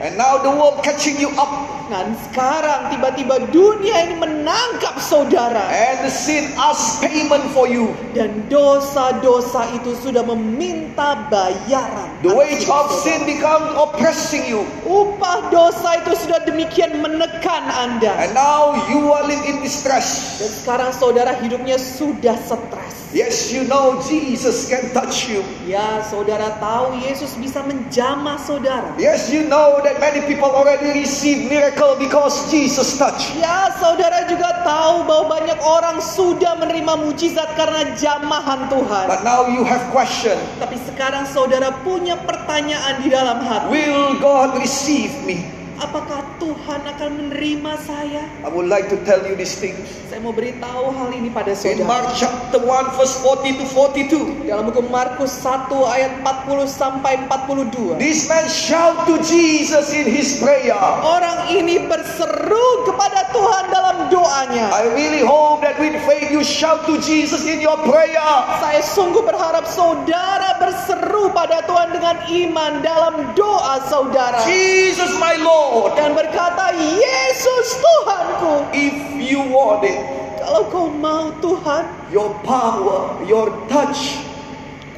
[0.00, 1.52] And now the world catching you up
[1.92, 5.60] Dan sekarang tiba-tiba dunia ini menangkap saudara.
[5.68, 7.90] and the sin asks payment for you.
[8.14, 12.08] Dan dosa-dosa itu sudah meminta bayaran.
[12.22, 14.62] The wage of sin becomes oppressing you.
[14.86, 18.14] Upah dosa itu sudah demikian menekan Anda.
[18.22, 20.38] And now you are living in distress.
[20.38, 23.09] Dan sekarang saudara hidupnya sudah stres.
[23.10, 25.42] Yes, you know Jesus can touch you.
[25.66, 28.94] Ya, saudara tahu Yesus bisa menjamah saudara.
[29.02, 33.34] Yes, you know that many people already receive miracle because Jesus touched.
[33.34, 39.06] Ya, saudara juga tahu bahwa banyak orang sudah menerima mujizat karena jamahan Tuhan.
[39.10, 40.38] But now you have question.
[40.62, 43.74] Tapi sekarang saudara punya pertanyaan di dalam hati.
[43.74, 45.59] Will God receive me?
[45.80, 48.28] Apakah Tuhan akan menerima saya?
[48.44, 49.80] I would like to tell you these things.
[50.12, 51.88] Saya mau beritahu hal ini pada In saudara.
[51.88, 54.44] Mark chapter 1 verse 40 to 42.
[54.44, 57.96] Dalam buku Markus 1 ayat 40 sampai 42.
[57.96, 60.76] This man shout to Jesus in his prayer.
[61.00, 64.68] Orang ini berseru kepada Tuhan dalam doanya.
[64.76, 68.28] I really hope that with faith you shout to Jesus in your prayer.
[68.60, 74.44] Saya sungguh berharap saudara berseru pada Tuhan dengan iman dalam doa saudara.
[74.44, 75.69] Jesus my Lord.
[75.94, 78.66] Dan berkata, Yesus Tuhanku.
[78.74, 79.98] If you want it,
[80.40, 84.18] Kalau kau mau Tuhan, your power, your touch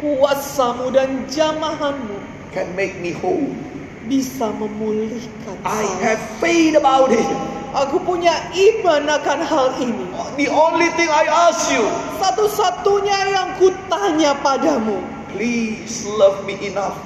[0.01, 2.17] kuasamu dan jamahanmu
[2.51, 3.47] can make me whole.
[4.09, 5.95] bisa memulihkan I saya.
[6.03, 7.23] have faith about it.
[7.73, 10.05] Aku punya iman akan hal ini.
[10.37, 11.85] The only thing I ask you,
[12.19, 16.97] Satu-satunya yang kutanya padamu, please love me enough.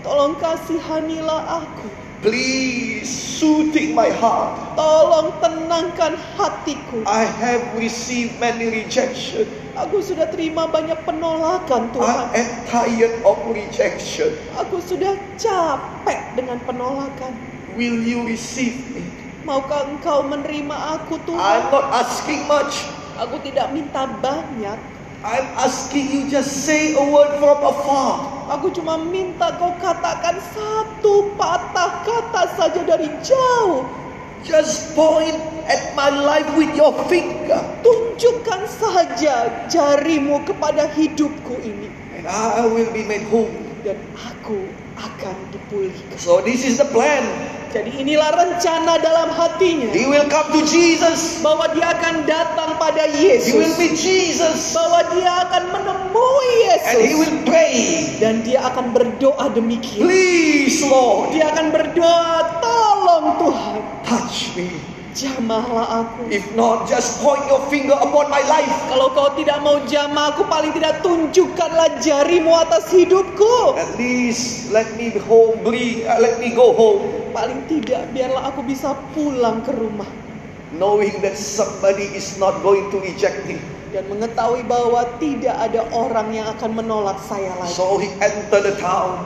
[0.00, 1.88] tolong kasihanilah aku.
[2.24, 4.56] Please soothing my heart.
[4.80, 7.04] Tolong tenangkan hatiku.
[7.04, 9.44] I have received many rejection.
[9.76, 12.32] Aku sudah terima banyak penolakan Tuhan.
[12.32, 14.32] I am tired of rejection.
[14.56, 17.36] Aku sudah capek dengan penolakan.
[17.76, 19.04] Will you receive me?
[19.44, 21.60] Maukah engkau menerima aku I'm Tuhan?
[21.76, 22.88] not asking much.
[23.20, 24.80] Aku tidak minta banyak.
[25.20, 28.33] I'm asking you just say a word from afar.
[28.44, 33.88] Aku cuma minta kau katakan satu patah kata saja dari jauh.
[34.44, 37.56] Just point at my life with your finger.
[37.80, 41.88] Tunjukkan saja jarimu kepada hidupku ini.
[42.20, 43.48] And I will be made whole.
[43.80, 46.16] Dan aku akan dipulihkan.
[46.16, 47.22] So this is the plan.
[47.74, 49.90] Jadi inilah rencana dalam hatinya.
[49.90, 51.42] He will come to Jesus.
[51.42, 53.74] Bahwa dia akan datang pada He will Yesus.
[53.74, 54.70] meet Jesus.
[54.70, 56.54] Bahwa dia akan menemui
[56.86, 57.18] And he Yesus.
[57.18, 57.74] will pray.
[58.22, 60.06] Dan dia akan berdoa demikian.
[60.06, 62.30] Please, Lord, Dia akan berdoa,
[62.62, 63.78] tolong Tuhan.
[64.06, 64.93] touch me.
[65.14, 66.26] Jamahlah aku.
[66.28, 68.74] If not, just point your finger upon my life.
[68.90, 73.78] Kalau kau tidak mau jamah aku, paling tidak tunjukkanlah jarimu atas hidupku.
[73.78, 78.94] At least let me home, uh, let me go home, Paling tidak, biarlah aku bisa
[79.14, 80.06] pulang ke rumah.
[80.78, 83.58] knowing that somebody is not going to reject me.
[83.94, 87.70] Dan mengetahui bahwa tidak ada orang yang akan menolak saya lagi.
[87.78, 89.22] So he entered the town,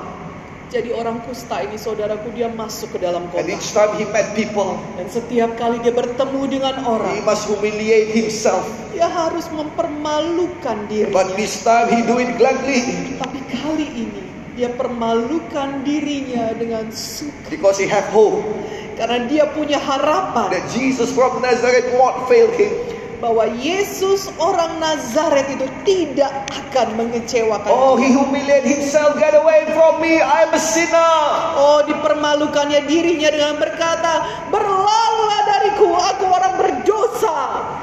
[0.69, 3.49] Jadi orang kusta ini saudaraku dia masuk ke dalam and kota.
[3.49, 8.13] each time he met people, Dan setiap kali dia bertemu dengan he orang, must humiliate
[8.13, 8.69] himself.
[8.93, 11.17] dia harus mempermalukan dirinya.
[11.17, 12.85] But this time he do it gladly
[13.17, 14.23] Tapi kali ini
[14.61, 17.49] dia permalukan dirinya dengan suka.
[17.49, 18.45] because he have hope
[18.93, 22.75] Karena dia punya harapan that Jesus from Nazareth won't fail him.
[23.19, 27.67] Bahwa Yesus orang Nazaret itu tidak akan mengecewakan.
[27.67, 29.19] Oh, he humiliate himself.
[29.19, 30.23] Get away from me.
[30.23, 31.19] I'm a sinner.
[31.59, 34.23] Oh, dipermalukannya dirinya dengan berkata,
[34.55, 37.37] "Berlalulah dariku, aku orang berdosa.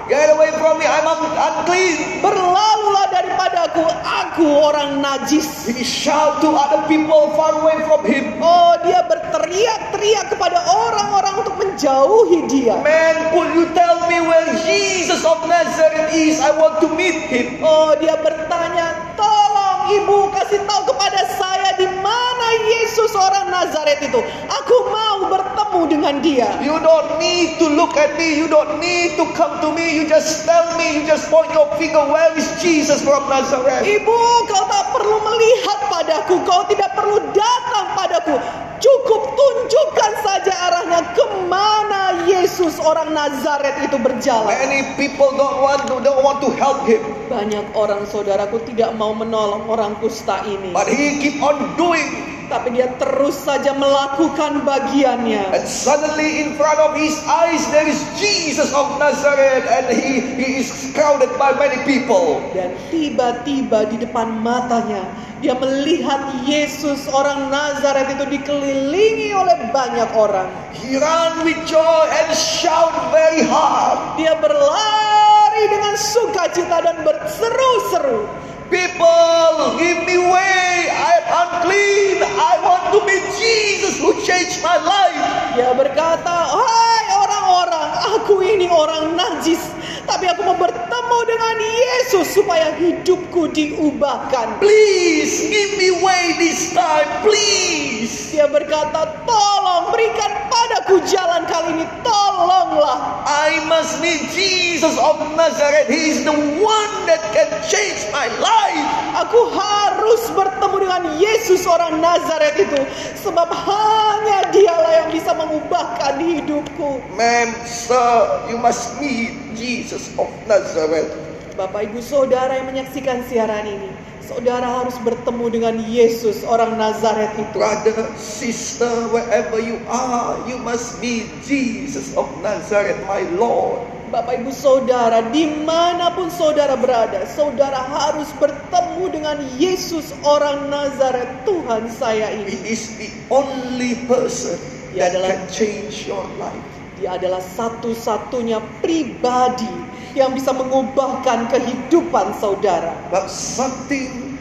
[0.08, 0.88] Get away from me.
[0.88, 2.24] I'm un- unclean.
[2.24, 8.40] Berlalulah daripadaku, aku orang najis." He shout to other people far away from him.
[8.40, 12.80] Oh, dia berteriak-teriak kepada orang-orang untuk menjauhi dia.
[12.80, 16.38] Man, could you tell me where Jesus of Nazareth is?
[16.38, 17.60] I want to meet him.
[17.66, 24.22] Oh, dia bertanya, "Tolong ibu kasih tahu kepada saya di mana Yesus orang Nazaret itu.
[24.48, 28.38] Aku mau bertemu dengan dia." You don't need to look at me.
[28.38, 29.98] You don't need to come to me.
[29.98, 31.02] You just tell me.
[31.02, 32.06] You just point your finger.
[32.06, 33.82] Where is Jesus from Nazareth?
[33.82, 38.65] Ibu, kau tak perlu melihat padaku, kau tidak perlu datang padaku.
[38.76, 44.52] Cukup tunjukkan saja arahnya ke mana Yesus orang Nazaret itu berjalan.
[44.52, 49.16] Many people don't want to don't want to help him, Banyak orang saudaraku tidak mau
[49.16, 50.76] menolong orang kusta ini.
[50.76, 52.36] but he keep on doing.
[52.46, 55.50] Tapi dia terus saja melakukan bagiannya.
[55.50, 60.62] And suddenly in front of his eyes there is Jesus of Nazareth and he, he
[60.62, 62.46] is crowded by many people.
[62.54, 65.10] Dan tiba-tiba di depan matanya
[65.46, 70.50] dia melihat Yesus orang Nazaret itu dikelilingi oleh banyak orang.
[70.74, 74.18] He ran with joy and shout very hard.
[74.18, 78.26] Dia berlari dengan sukacita dan berseru-seru.
[78.74, 80.90] People, give me way.
[80.90, 82.26] I'm unclean.
[82.26, 85.22] I want to meet Jesus who changed my life.
[85.54, 89.62] Dia berkata, "Hai orang-orang, aku ini orang najis,
[90.06, 97.10] tapi aku mau bertemu dengan Yesus supaya hidupku diubahkan." Please give me way this time,
[97.26, 98.34] please.
[98.34, 105.88] Dia berkata, "Tolong berikan padaku jalan kali ini, tolonglah." I must meet Jesus of Nazareth.
[105.88, 108.88] He is the one that can change my life.
[109.26, 112.82] Aku harus bertemu dengan Yesus orang Nazaret itu
[113.24, 117.00] sebab hanya dialah yang bisa mengubahkan hidupku.
[117.16, 121.10] Ma'am, sir, you must meet Jesus of Nazareth.
[121.56, 123.88] Bapak Ibu Saudara yang menyaksikan siaran ini,
[124.20, 127.56] saudara harus bertemu dengan Yesus orang Nazaret itu.
[127.56, 133.80] Brother, sister, wherever you are, you must meet Jesus of Nazareth, my Lord.
[134.06, 141.28] Bapak Ibu Saudara, di mana pun saudara berada, saudara harus bertemu dengan Yesus orang Nazaret
[141.44, 142.54] Tuhan saya He ini.
[142.68, 144.56] is the only person
[144.96, 146.64] that adalah- can change your life.
[146.96, 149.68] Dia adalah satu-satunya pribadi
[150.16, 152.96] yang bisa mengubahkan kehidupan saudara.
[153.12, 154.40] But something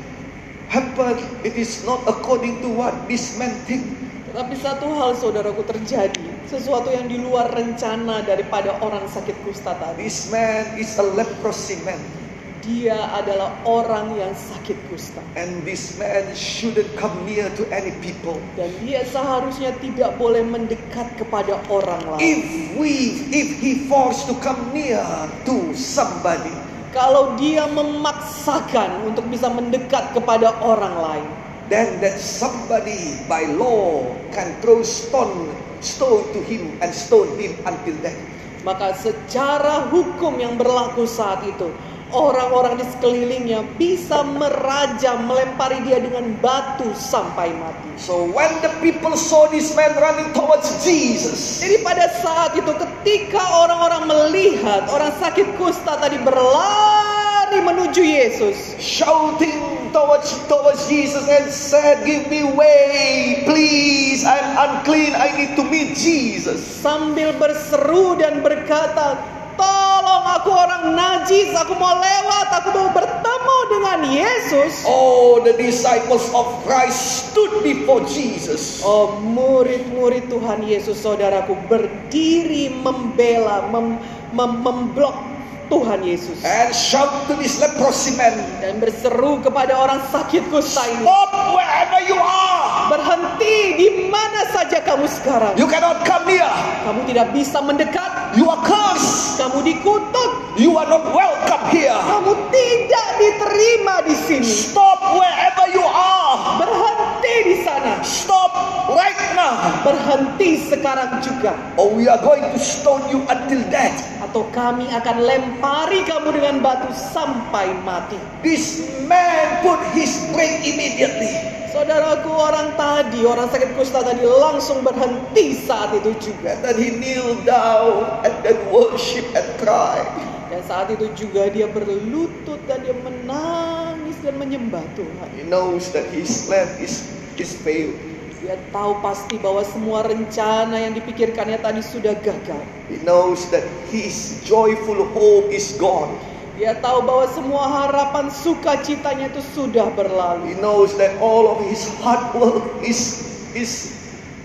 [0.71, 1.21] happened.
[1.43, 3.85] It is not according to what this man think.
[4.31, 6.27] Tetapi satu hal saudaraku terjadi.
[6.51, 10.07] Sesuatu yang di luar rencana daripada orang sakit kusta tadi.
[10.07, 12.24] This man is a leprosy man.
[12.65, 15.21] Dia adalah orang yang sakit kusta.
[15.37, 18.41] And this man shouldn't come near to any people.
[18.57, 22.25] Dan dia seharusnya tidak boleh mendekat kepada orang lain.
[22.25, 22.41] If
[22.81, 25.05] we, if he forced to come near
[25.45, 26.57] to somebody,
[26.97, 31.29] Kalau dia memaksakan untuk bisa mendekat kepada orang lain,
[31.69, 35.53] then that somebody by law can throw stone,
[35.83, 38.17] stone to him and stone him until death.
[38.65, 41.69] maka secara hukum yang berlaku saat itu,
[42.15, 47.91] orang-orang di sekelilingnya bisa merajam, melempari dia dengan batu sampai mati.
[47.99, 53.43] So when the people saw this man running towards Jesus, Jadi pada saat itu ketika
[53.43, 62.07] orang-orang melihat orang sakit kusta tadi berlari menuju Yesus, shouting towards towards Jesus and said,
[62.07, 64.23] "Give me way, please.
[64.23, 65.19] I'm unclean.
[65.19, 69.17] I need to meet Jesus." sambil berseru dan berkata,
[69.57, 76.29] "Tolong aku orang najis, aku mau lewat, aku mau bertemu dengan Yesus." Oh, the disciples
[76.31, 78.81] of Christ stood before Jesus.
[78.81, 83.99] Oh, murid-murid Tuhan Yesus, saudaraku, berdiri membela, mem-
[84.31, 85.17] mem- memblok
[85.65, 91.09] Tuhan Yesus And shout to this leprosy man, dan berseru kepada orang sakit kusta ini,
[91.09, 92.93] Stop wherever you are.
[92.93, 95.57] berhenti di mana saja kamu sekarang.
[95.57, 96.45] You cannot come near.
[96.85, 98.04] Kamu tidak bisa mendekat,
[98.35, 99.39] You are cursed.
[99.39, 101.95] kamu dikutuk, You are not welcome here.
[101.95, 104.47] kamu tidak diterima di sini.
[104.47, 106.59] Stop wherever you are.
[106.63, 108.51] Berhenti di sana, Stop
[108.91, 109.55] right now.
[109.87, 111.55] berhenti sekarang juga.
[111.79, 114.03] Or we are going to stone you until death.
[114.23, 118.19] Atau kami akan lempari kamu dengan batu sampai mati.
[118.43, 121.64] This man put his break immediately.
[121.75, 126.55] Saudaraku orang tadi, orang sakit kusta tadi langsung berhenti saat itu juga.
[126.55, 130.07] And then he kneeled down and then worship and cry.
[130.55, 135.27] Dan saat itu juga dia berlutut dan dia menangis dan menyembah Tuhan.
[135.35, 137.11] He knows that his plan is,
[137.43, 137.99] is failed.
[138.39, 142.63] Dia tahu pasti bahwa semua rencana yang dipikirkannya tadi sudah gagal.
[142.87, 146.15] He knows that his joyful hope is gone.
[146.55, 150.55] Dia tahu bahwa semua harapan sukacitanya itu sudah berlalu.
[150.55, 153.27] He knows that all of his hard work is,
[153.59, 153.91] is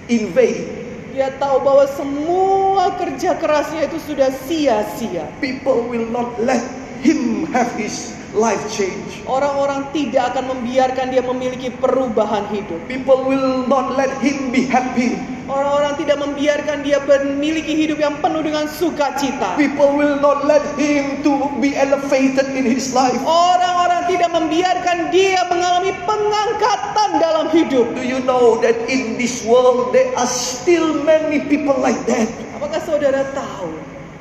[0.09, 0.65] in vain.
[1.13, 5.29] Dia tahu bahwa semua kerja kerasnya itu sudah sia-sia.
[5.37, 6.61] People will not let
[7.05, 9.21] him have his life change.
[9.29, 12.81] Orang-orang tidak akan membiarkan dia memiliki perubahan hidup.
[12.89, 15.17] People will not let him be happy.
[15.49, 19.57] Orang-orang tidak membiarkan dia memiliki hidup yang penuh dengan sukacita.
[19.57, 23.17] People will not let him to be elevated in his life.
[23.25, 27.97] Orang-orang tidak membiarkan dia mengalami pengangkatan dalam hidup.
[27.97, 32.29] Do you know that in this world there are still many people like that?
[32.53, 33.73] Apakah saudara tahu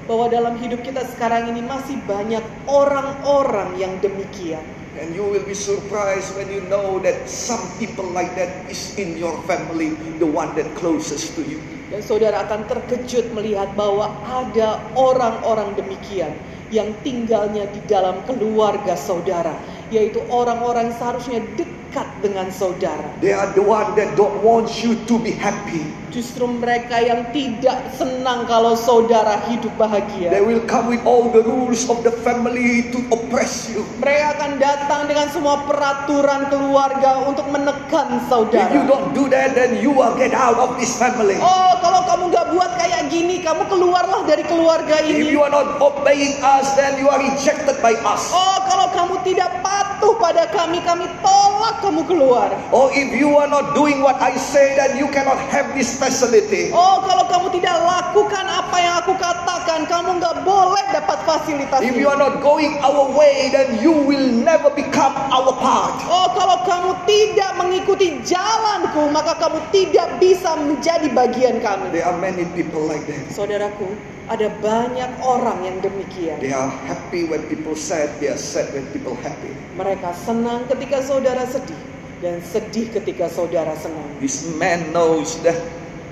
[0.09, 4.65] bahwa dalam hidup kita sekarang ini masih banyak orang-orang yang demikian?
[4.99, 9.15] And you will be surprised when you know that some people like that is in
[9.15, 11.63] your family, the one that closest to you.
[11.89, 16.35] Dan saudara akan terkejut melihat bahwa ada orang-orang demikian
[16.69, 19.57] yang tinggalnya di dalam keluarga saudara,
[19.89, 23.09] yaitu orang-orang seharusnya dekat dengan saudara.
[23.25, 25.81] They are the one that don't want you to be happy.
[26.09, 30.29] Justru mereka yang tidak senang kalau saudara hidup They bahagia.
[30.41, 33.85] will come with all the rules of the family to oppress you.
[34.01, 38.73] Mereka akan datang dengan semua peraturan keluarga untuk menekan If you saudara.
[38.89, 41.37] don't do that, then you will get out of this family.
[41.39, 45.29] Oh, kalau kamu nggak buat kayak gini, kamu keluarlah dari keluarga If ini.
[45.29, 48.33] you are not obeying us, then you are rejected by us.
[48.33, 52.49] Oh, kalau kamu tidak patuh pada kami, kami tolak kamu keluar.
[52.73, 56.71] Or if you are not doing what I say, then you cannot have this facility.
[56.71, 61.99] Oh, kalau kamu tidak lakukan apa yang aku katakan, kamu nggak boleh dapat fasilitas If
[61.99, 65.99] you are not going our way, then you will never become our part.
[66.07, 71.91] Oh, kalau kamu tidak mengikuti jalanku, maka kamu tidak bisa menjadi bagian kami.
[71.91, 73.35] There are many people like that.
[73.35, 73.91] Saudaraku,
[74.31, 76.39] ada banyak orang yang demikian.
[76.39, 79.51] They are happy when people sad, they are sad when people happy.
[79.75, 81.81] Mereka senang ketika saudara sedih
[82.21, 84.05] dan sedih ketika saudara senang.
[84.19, 85.57] This man knows that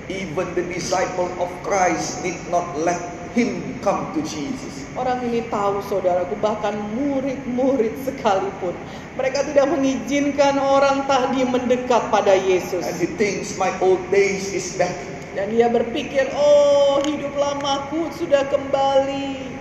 [0.07, 2.99] even the disciple of Christ did not let
[3.35, 4.87] him come to Jesus.
[4.97, 8.73] Orang ini tahu saudaraku bahkan murid-murid sekalipun
[9.13, 14.73] mereka tidak mengizinkan orang tadi mendekat pada Yesus And he thinks my old days is
[14.73, 14.97] back.
[15.37, 19.53] dan dia berpikir oh hidup lamaku sudah kembali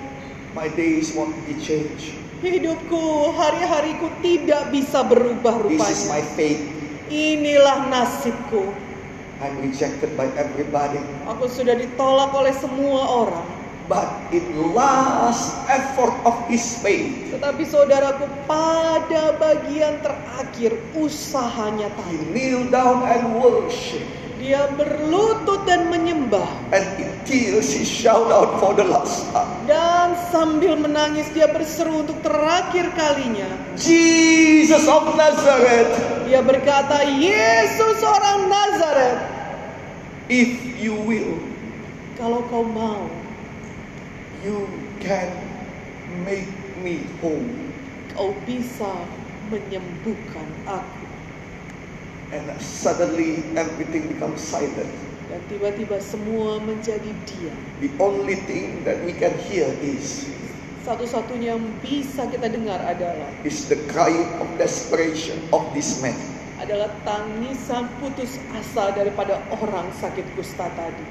[0.56, 2.16] My days won't be changed.
[2.40, 6.64] hidupku hari-hariku tidak bisa berubah This is my rupanya fate.
[7.12, 8.72] inilah nasibku
[9.36, 10.96] I'm rejected by everybody.
[11.28, 13.46] Aku sudah ditolak oleh semua orang.
[13.86, 22.34] But in last effort of his faith, Tetapi saudaraku pada bagian terakhir usahanya he tadi.
[22.34, 24.25] kneeled down and worshiped.
[24.36, 26.44] Dia berlutut dan menyembah.
[26.70, 29.48] And in tears he shouted out for the last time.
[29.64, 33.48] Dan sambil menangis dia berseru untuk terakhir kalinya.
[33.80, 35.94] Jesus of Nazareth,
[36.28, 39.16] Dia berkata, Yesus orang Nazaret.
[40.28, 41.38] if you will,
[42.18, 43.06] Kalau kau mau,
[44.42, 44.66] you
[44.98, 45.30] can
[46.24, 46.48] make
[46.80, 47.44] me whole.
[48.12, 48.90] kau bisa
[49.52, 51.05] menyembuhkan aku.
[52.34, 54.90] And suddenly everything becomes silent.
[55.30, 57.58] Dan tiba-tiba semua menjadi diam.
[57.82, 60.26] The only thing that we can hear is
[60.86, 66.14] Satu-satunya yang bisa kita dengar adalah is the crying of desperation of this man.
[66.56, 71.06] adalah tangisan putus asa daripada orang sakit kusta tadi.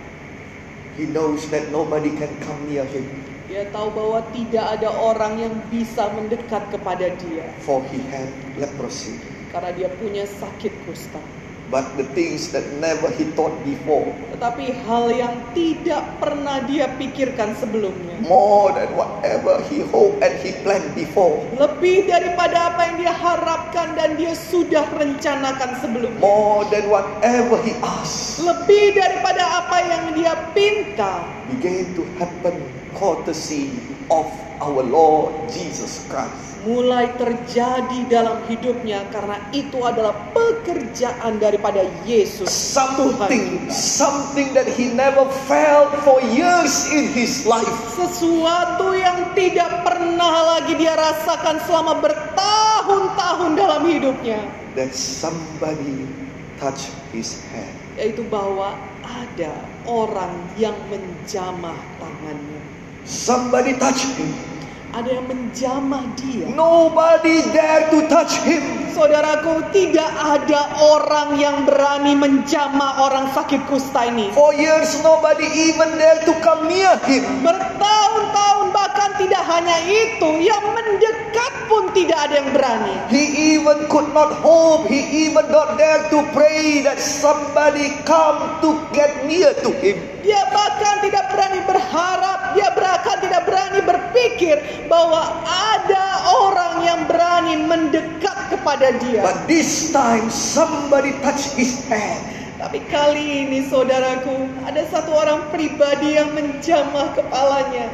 [0.95, 3.03] He knows that nobody can come near him,
[3.45, 9.21] Dia tahu bahwa tidak ada orang yang bisa mendekat kepada dia for he had leprosy.
[9.55, 11.23] Karena dia punya sakit kusta.
[11.65, 14.05] But the things that never he thought before,
[14.37, 20.53] Tetapi hal yang tidak pernah dia pikirkan sebelumnya, more than whatever he hoped and he
[20.61, 26.85] planned before, lebih daripada apa yang dia harapkan dan dia sudah rencanakan sebelumnya, more than
[26.85, 32.61] whatever he asked, lebih daripada apa yang dia pinta, began to happen
[32.93, 33.73] courtesy
[34.13, 34.29] of
[34.61, 36.44] our Lord Jesus Christ.
[36.65, 45.29] Mulai terjadi dalam hidupnya karena itu adalah pekerjaan daripada Yesus Something, something that he never
[45.45, 47.69] felt for years in his life.
[47.93, 54.41] Sesuatu yang tidak pernah lagi dia rasakan selama bertahun-tahun dalam hidupnya.
[54.73, 56.09] That somebody
[56.57, 57.71] touched his hand.
[57.95, 59.53] Yaitu bahwa ada
[59.85, 62.61] orang yang menjamah tangannya.
[63.05, 64.54] Somebody touched him.
[64.95, 66.47] Ada yang menjamah dia.
[66.55, 68.84] Nobody dare to touch him.
[68.95, 74.31] Saudaraku, tidak ada orang yang berani menjamah orang sakit kusta ini.
[74.31, 77.27] For years, nobody even dare to come near him.
[77.43, 82.95] Bertahun-tahun bahkan tidak hanya itu, yang mendekat pun tidak ada yang berani.
[83.11, 83.23] He
[83.59, 84.87] even could not hope.
[84.87, 89.99] He even not dare to pray that somebody come to get near to him.
[90.23, 96.05] Dia bahkan tidak berani berharap, dia bahkan tidak berani berpikir bahwa ada
[96.47, 99.21] orang yang berani mendekat kepada dia.
[99.25, 102.21] But this time, somebody touched his hand.
[102.55, 107.91] Tapi kali ini saudaraku, ada satu orang pribadi yang menjamah kepalanya.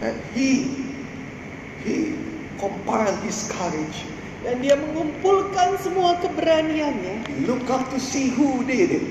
[0.00, 0.70] And he,
[1.84, 2.16] he
[2.60, 4.06] compiled his courage.
[4.40, 7.28] Dan dia mengumpulkan semua keberaniannya.
[7.28, 9.04] He looked up to see who did it.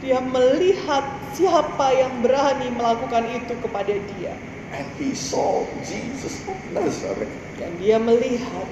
[0.00, 1.04] Dia melihat
[1.36, 4.32] siapa yang berani melakukan itu kepada dia.
[4.72, 7.28] And he saw Jesus of Nazareth.
[7.60, 8.64] Dan dia melihat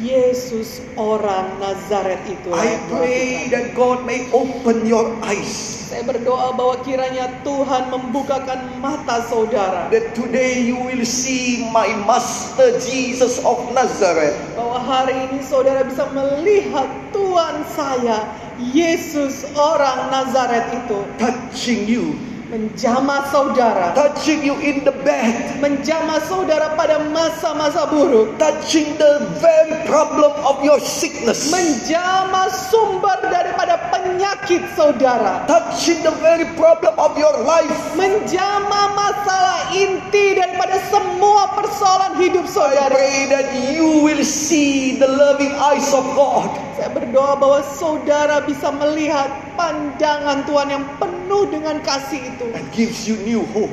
[0.00, 2.48] Yesus orang Nazaret itu.
[2.56, 5.76] I pray that God may open your eyes.
[5.92, 9.92] Saya berdoa bahwa kiranya Tuhan membukakan mata saudara.
[9.92, 14.40] That today you will see my Master Jesus of Nazareth.
[14.56, 18.24] Bahwa hari ini saudara bisa melihat Tuhan saya,
[18.72, 20.98] Yesus orang Nazaret itu.
[21.20, 22.16] Touching you.
[22.50, 23.94] Menjamah saudara.
[23.94, 25.62] Touching you in the bed.
[25.62, 28.34] Menjamah saudara pada masa-masa buruk.
[28.42, 31.54] Touching the very problem of your sickness.
[31.54, 35.46] Menjamah sumber daripada penyakit saudara.
[35.46, 37.70] Touching the very problem of your life.
[37.94, 42.90] Menjamah masalah inti daripada semua persoalan hidup I saudara.
[42.90, 46.50] pray that you will see the loving eyes of God.
[46.74, 49.30] Saya berdoa bahwa saudara bisa melihat
[49.60, 53.68] pandangan Tuhan yang penuh dengan kasih itu and gives you new hope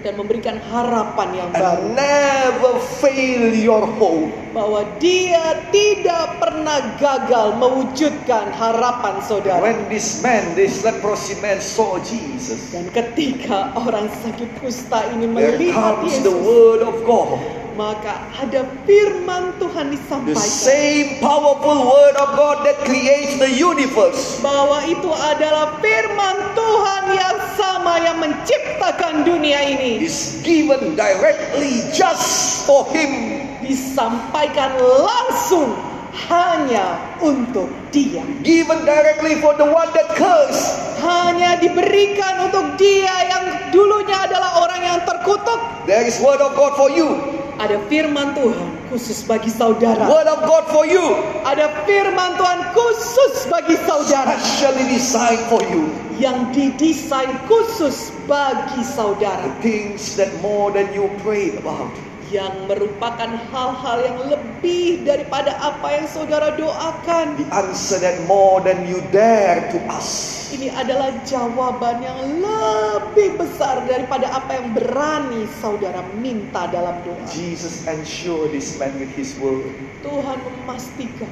[0.00, 2.72] dan memberikan harapan yang and baru never
[3.02, 4.32] fail your hope.
[4.56, 9.60] bahwa dia tidak pernah gagal mewujudkan harapan saudara.
[9.60, 16.00] When this man, this leprosy man saw Jesus, Dan ketika orang sakit kusta ini melihat
[16.00, 17.36] comes the Yesus, word of God.
[17.76, 24.40] Maka ada firman Tuhan The disampaikan same powerful word of God that creates the universe
[24.40, 32.64] bahwa itu adalah firman Tuhan yang sama yang menciptakan dunia ini is given directly just
[32.64, 33.44] for him.
[33.60, 35.76] disampaikan langsung
[36.16, 40.96] hanya untuk dia Given directly for the one that cursed.
[41.04, 46.72] hanya diberikan untuk dia yang dulunya adalah orang yang terkutuk There is word of God
[46.74, 47.36] for you.
[47.56, 50.04] Ada firman Tuhan khusus bagi saudara.
[50.06, 51.02] Word of God for you.
[51.42, 55.88] Ada firman Tuhan khusus bagi saudara Specially designed for you.
[56.16, 61.92] yang didesain khusus bagi The saudara things that more than you prayed about.
[62.30, 67.38] Yang merupakan hal-hal yang lebih daripada apa yang saudara doakan.
[67.38, 70.50] The answer that more than you dare to ask.
[70.54, 77.26] Ini adalah jawaban yang lebih besar daripada apa yang berani saudara minta dalam doa.
[77.30, 79.66] Jesus ensure this man with his word.
[80.06, 81.30] Tuhan memastikan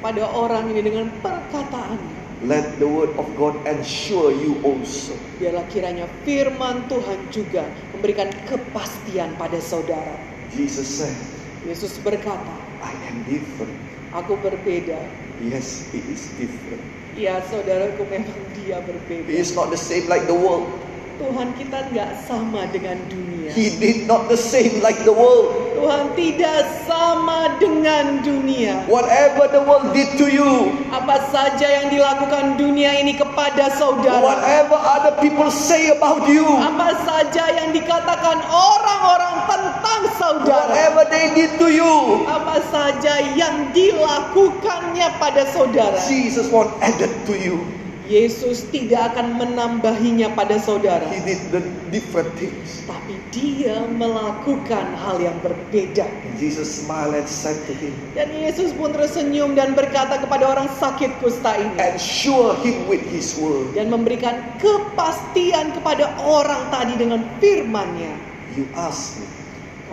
[0.00, 2.23] kepada orang ini dengan perkataannya.
[2.44, 5.16] Let the word of God ensure you also.
[5.40, 7.64] Biarlah kiranya firman Tuhan juga
[7.96, 10.20] memberikan kepastian pada saudara.
[10.52, 11.16] Jesus said,
[11.64, 12.52] Yesus berkata,
[12.84, 13.80] I am different.
[14.12, 15.00] aku berbeda.
[15.40, 16.84] Yes, he is different.
[17.16, 19.26] Ya saudaraku memang dia He berbeda.
[19.32, 20.68] is not the same like the world.
[21.16, 23.56] Tuhan kita nggak sama dengan dunia.
[23.56, 25.63] He did not the same like the world.
[25.74, 28.86] Tuhan tidak sama dengan dunia.
[28.86, 34.22] Whatever the world did to you, Apa saja yang dilakukan dunia ini kepada saudara.
[34.22, 40.70] whatever other people say about you, Apa saja yang dikatakan orang-orang tentang saudara.
[40.70, 45.98] whatever they did to you, Apa saja yang dilakukannya pada saudara.
[46.06, 47.58] Jesus won't add it to you.
[48.04, 51.08] Yesus tidak akan menambahinya pada saudara.
[51.08, 52.84] He did the different things.
[52.84, 56.04] Tapi dia melakukan hal yang berbeda.
[56.04, 60.68] And Jesus smiled and said to him, Dan Yesus pun tersenyum dan berkata kepada orang
[60.76, 61.74] sakit kusta ini.
[61.80, 63.72] Ensure him with his word.
[63.72, 68.12] Dan memberikan kepastian kepada orang tadi dengan firmannya.
[68.54, 69.26] You ask me,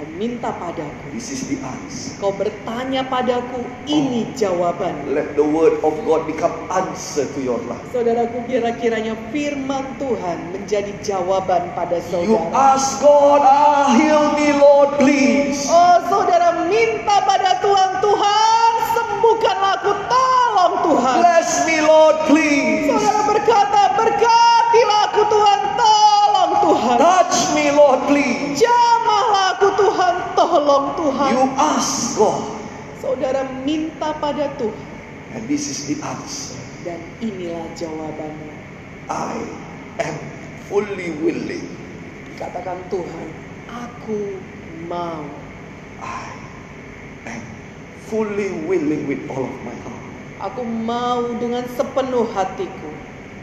[0.02, 1.14] Kau minta padaku.
[1.14, 2.18] this is the answer.
[2.18, 3.62] Kau bertanya padaku.
[3.86, 5.14] Ini jawaban.
[5.14, 7.86] Let the word of God become answer to your life.
[7.94, 12.74] Saudaraku kira-kiranya firman Tuhan menjadi jawaban pada You saudara.
[12.74, 15.70] ask God, ah, heal me, Lord, please.
[15.70, 21.16] Oh saudara minta pada Tuhan Tuhan sembuhkanlah aku tolong Tuhan.
[21.22, 22.90] Bless me, Lord, please.
[22.90, 26.98] Saudara berkata berkatilah aku Tuhan tolong Tuhan.
[26.98, 28.58] Touch me, Lord, please.
[28.58, 29.71] Jamahlah aku
[30.52, 31.30] tolong Tuhan.
[31.32, 32.44] You ask God,
[33.00, 34.92] Saudara minta pada Tuhan
[35.32, 36.60] and this is the answer.
[36.82, 38.56] dan inilah jawabannya.
[39.08, 39.38] I
[40.02, 40.16] am
[40.66, 41.70] fully willing.
[42.42, 43.28] Katakan Tuhan,
[43.70, 44.42] aku
[44.90, 45.22] mau.
[46.02, 46.26] I
[47.30, 47.44] am
[48.10, 50.04] fully willing with all of my heart.
[50.42, 52.90] Aku mau dengan sepenuh hatiku.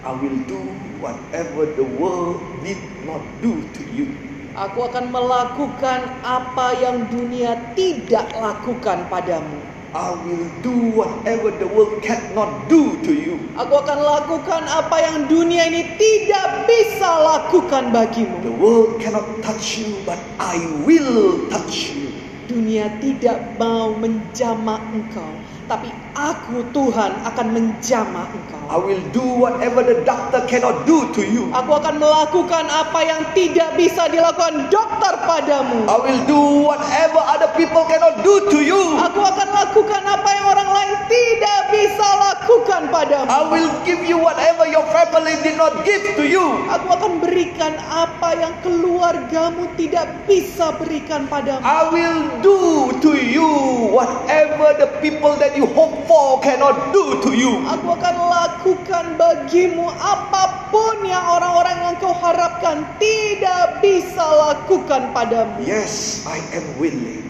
[0.03, 0.59] I will do
[0.99, 4.11] whatever the world did not do to you.
[4.59, 9.55] Aku akan melakukan apa yang dunia tidak lakukan padamu.
[9.95, 13.39] I will do whatever the world cannot do to you.
[13.55, 18.59] Aku akan lakukan apa yang dunia ini tidak bisa lakukan The bagimu.
[18.59, 22.11] world cannot touch you, but I will touch you.
[22.51, 25.39] Dunia tidak mau menjamah engkau,
[25.69, 28.59] tapi aku Tuhan akan menjamah engkau.
[28.69, 31.53] I will do whatever the doctor cannot do to you.
[31.53, 35.85] Aku akan melakukan apa yang tidak bisa dilakukan dokter padamu.
[35.89, 38.97] I will do whatever other people cannot do to you.
[38.97, 43.29] Aku akan lakukan apa yang orang lain tidak bisa lakukan padamu.
[43.29, 46.65] I will give you whatever your family did not give to you.
[46.73, 51.61] Aku akan berikan apa yang keluargamu tidak bisa berikan padamu.
[51.61, 52.61] I will do
[53.05, 53.49] to you
[53.93, 57.59] whatever the people that you hope for cannot do to you.
[57.67, 65.59] Aku akan lakukan bagimu apa pun yang orang-orang yang kau harapkan tidak bisa lakukan padamu.
[65.67, 67.27] Yes, I am willing.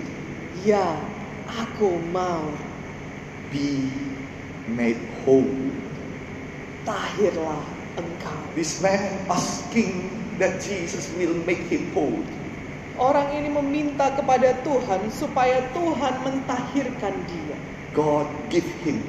[0.60, 1.00] Ya,
[1.48, 2.44] aku mau.
[3.48, 3.88] Be
[4.68, 5.48] made whole.
[6.84, 7.64] Tahirlah
[7.96, 8.40] engkau.
[8.52, 9.00] This man
[9.32, 12.20] asking that Jesus will make him whole.
[12.98, 17.57] Orang ini meminta kepada Tuhan supaya Tuhan mentahirkan dia.
[17.98, 19.02] God give him.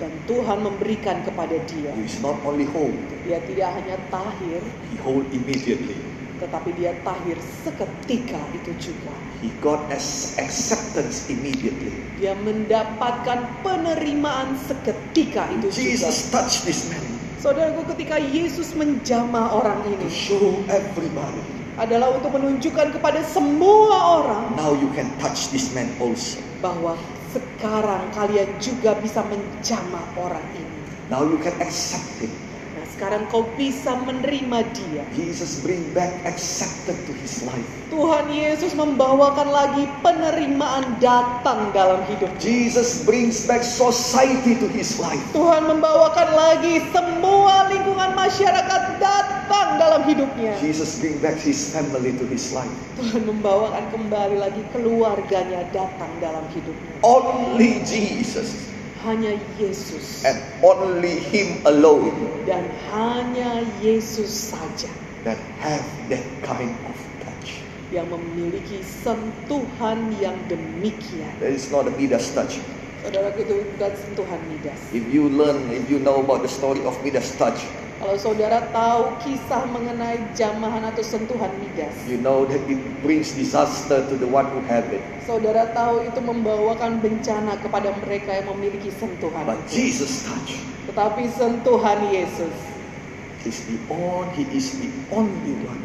[0.00, 1.92] Dan Tuhan memberikan kepada dia.
[1.92, 2.92] He is not only whole,
[3.28, 5.96] Dia tidak hanya tahir, he whole immediately.
[6.36, 9.12] tetapi dia tahir seketika itu juga.
[9.40, 11.92] He got as acceptance immediately.
[12.20, 15.80] Dia mendapatkan penerimaan seketika itu juga.
[15.80, 17.00] Jesus touched this man
[17.40, 21.40] Saudaraku ketika Yesus menjamah orang to ini show everybody.
[21.76, 26.40] adalah untuk menunjukkan kepada semua orang Now you can touch this man also.
[26.64, 26.96] bahwa
[27.34, 30.78] sekarang kalian juga bisa menjamah orang ini.
[31.10, 32.45] Now you can accept him.
[32.96, 35.04] Sekarang kau bisa menerima dia.
[35.12, 37.68] Jesus bring back accepted to his life.
[37.92, 42.32] Tuhan Yesus membawakan lagi penerimaan datang dalam hidup.
[42.40, 45.20] Jesus brings back society to his life.
[45.36, 50.56] Tuhan membawakan lagi semua lingkungan masyarakat datang dalam hidupnya.
[50.64, 52.72] Jesus bring back his family to his life.
[52.96, 56.96] Tuhan membawakan kembali lagi keluarganya datang dalam hidupnya.
[57.04, 58.72] Only Jesus
[59.06, 60.34] Hanya Yesus and
[60.66, 62.10] only him alone
[62.42, 64.90] dan hanya Yesus saja
[65.22, 67.62] that have that kind of touch.
[67.94, 71.30] yang memiliki sentuhan yang demikian.
[71.38, 72.58] There is not a Midas touch.
[73.06, 74.80] Saudaraku itu bukan sentuhan Midas.
[74.90, 77.62] If you learn, if you know about the story of Midas touch,
[78.06, 84.06] Kalau saudara tahu kisah mengenai jamahan atau sentuhan Midas, you know that it brings disaster
[84.06, 85.02] to the one who have it.
[85.26, 89.42] saudara tahu itu membawakan bencana kepada mereka yang memiliki sentuhan.
[89.42, 89.90] But itu.
[89.90, 90.54] Jesus touch
[90.86, 92.54] Tetapi sentuhan Yesus,
[93.42, 93.74] is the
[94.38, 95.82] he is the only one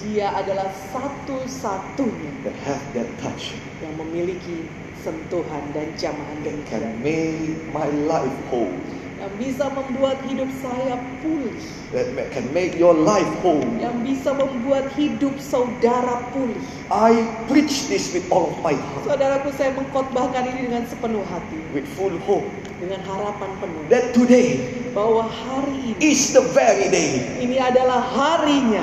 [0.00, 3.52] dia adalah satu-satunya that have that touch
[3.84, 4.64] yang memiliki
[5.00, 6.80] sentuhan dan jamahan demikian.
[6.82, 8.72] can make my life whole.
[9.20, 11.52] Yang bisa membuat hidup saya pulih.
[11.92, 13.60] That can make your life whole.
[13.76, 16.56] Yang bisa membuat hidup saudara pulih.
[16.88, 17.12] I
[17.44, 21.60] preach this with all of my heart, Saudaraku saya mengkhotbahkan ini dengan sepenuh hati.
[21.70, 22.48] with full hope
[22.80, 23.82] Dengan harapan penuh.
[23.92, 24.58] that today
[24.96, 28.82] Bahwa hari ini, is the very day ini adalah harinya.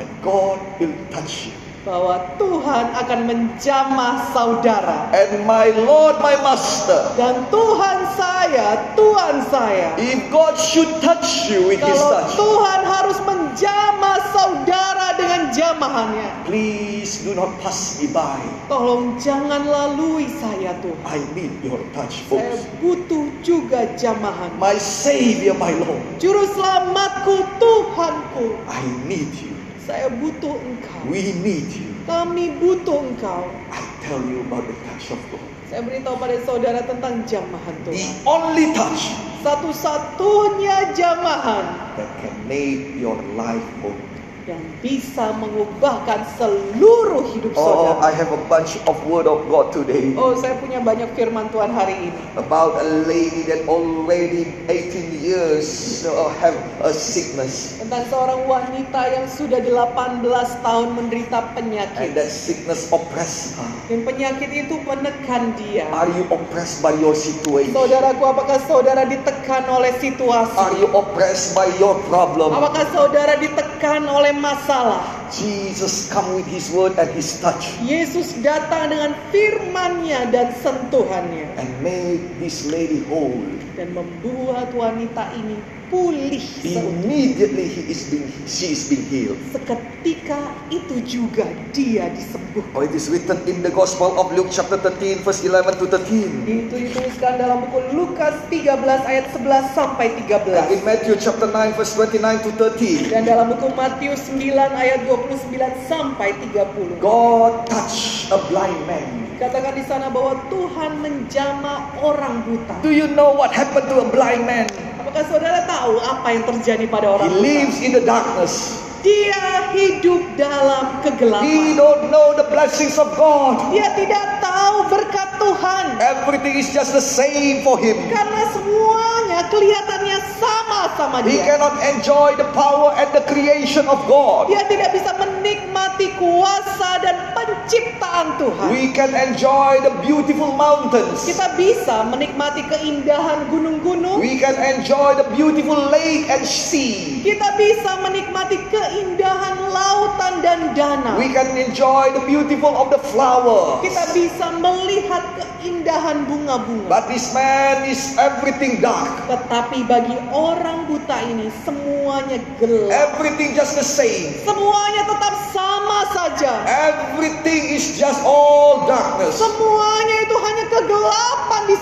[0.00, 1.54] that God will touch you.
[1.84, 5.12] Bahwa Tuhan akan menjamah saudara.
[5.12, 9.92] And my Lord, my Master, Dan Tuhan saya, Tuhan saya.
[10.00, 16.48] if God should touch you with His Kalau touch, Tuhan harus menjamah saudara dengan jamahannya.
[16.48, 18.40] please do not pass me by.
[18.66, 21.04] Tolong jangan lalui saya Tuhan.
[21.04, 22.64] I need your touch, Saya folks.
[22.80, 24.56] butuh juga jamahan.
[24.56, 28.56] My Savior, my Lord, Juru selamatku, Tuhanku.
[28.72, 29.52] I need you.
[29.84, 31.00] Saya butuh engkau.
[31.12, 31.92] We need you.
[32.08, 33.44] Kami butuh engkau.
[33.68, 35.44] I tell you about the touch of God.
[35.68, 38.12] Saya beritahu pada saudara tentang jamahan The Tuhan.
[38.24, 39.12] only touch
[39.44, 41.64] Satu-satunya jamahan
[42.00, 43.96] that can make your life whole.
[44.44, 48.12] Yang bisa mengubahkan seluruh hidup Oh, I saudara.
[48.12, 52.12] have a bunch of word of God today Oh, saya punya banyak firman Tuhan hari
[52.12, 52.20] ini.
[52.36, 55.68] about a lady that already 18 years
[56.04, 56.52] uh, have
[56.84, 57.80] a sickness.
[57.80, 60.20] Tentang seorang wanita yang sudah 18
[60.60, 62.12] tahun menderita And penyakit.
[62.12, 63.70] that sickness oppressed her.
[63.88, 65.88] Dan penyakit itu menekan dia.
[65.88, 67.72] Are you oppressed by your situation?
[67.72, 70.56] Saudaraku, apakah saudara ditekan oleh situasi?
[70.60, 72.52] Are you oppressed by your problem?
[72.52, 75.02] Apakah saudara ditekan oleh masalah?
[75.34, 81.70] Jesus come with his word and his touch Yesus datang dengan firman-Nya dan sentuhannya and
[81.82, 83.42] make this lady whole.
[83.74, 85.58] Dan membuat wanita ini
[85.90, 86.42] pulih.
[86.64, 89.38] Immediately he is being she is being healed.
[89.52, 92.74] Seketika itu juga dia disembuhkan.
[92.74, 96.46] Oh, it is written in the Gospel of Luke chapter 13 verse 11 to 13.
[96.46, 100.88] Itu dituliskan dalam buku Lukas 13 ayat 11 sampai And in 13.
[100.88, 103.10] Matthew chapter 9 verse 29 to 30.
[103.12, 107.02] Dan dalam buku Matius 9 ayat 29 sampai 30.
[107.02, 109.23] God touched a blind man.
[109.34, 112.78] Katakan di sana bahwa Tuhan menjama orang buta.
[112.80, 114.70] Do you know what happened to a blind man?
[114.96, 117.42] Apakah saudara tahu apa yang terjadi pada He orang buta?
[117.42, 118.78] lives in the darkness.
[119.02, 119.36] Dia
[119.74, 121.74] hidup dalam He kegelapan.
[121.76, 123.58] don't know the blessings of God.
[123.74, 125.84] Dia tidak tahu berkat Tuhan.
[126.00, 128.00] Everything is just the same for him.
[128.08, 131.54] Karena semuanya kelihatannya sama sama He dia.
[131.54, 134.48] cannot enjoy the power and the creation of God.
[134.48, 138.68] Dia tidak bisa menikmati kuasa dan penciptaan Tuhan.
[138.72, 141.28] We can enjoy the beautiful mountains.
[141.28, 144.16] Kita bisa menikmati keindahan gunung-gunung.
[144.16, 147.20] We can enjoy the beautiful lake and sea.
[147.20, 151.16] Kita bisa menikmati keindahan lautan dan danau.
[151.20, 153.84] We can enjoy the beautiful of the flowers.
[153.84, 156.86] Kita bisa melihat keindahan bunga-bunga.
[156.86, 159.08] But this man is everything dark.
[159.26, 162.92] Tetapi bagi orang buta ini semuanya gelap.
[162.92, 164.36] Everything just the same.
[164.44, 166.52] Semuanya tetap sama saja.
[166.68, 169.38] Everything is just all darkness.
[169.38, 171.80] Semuanya itu hanya kegelapan di Is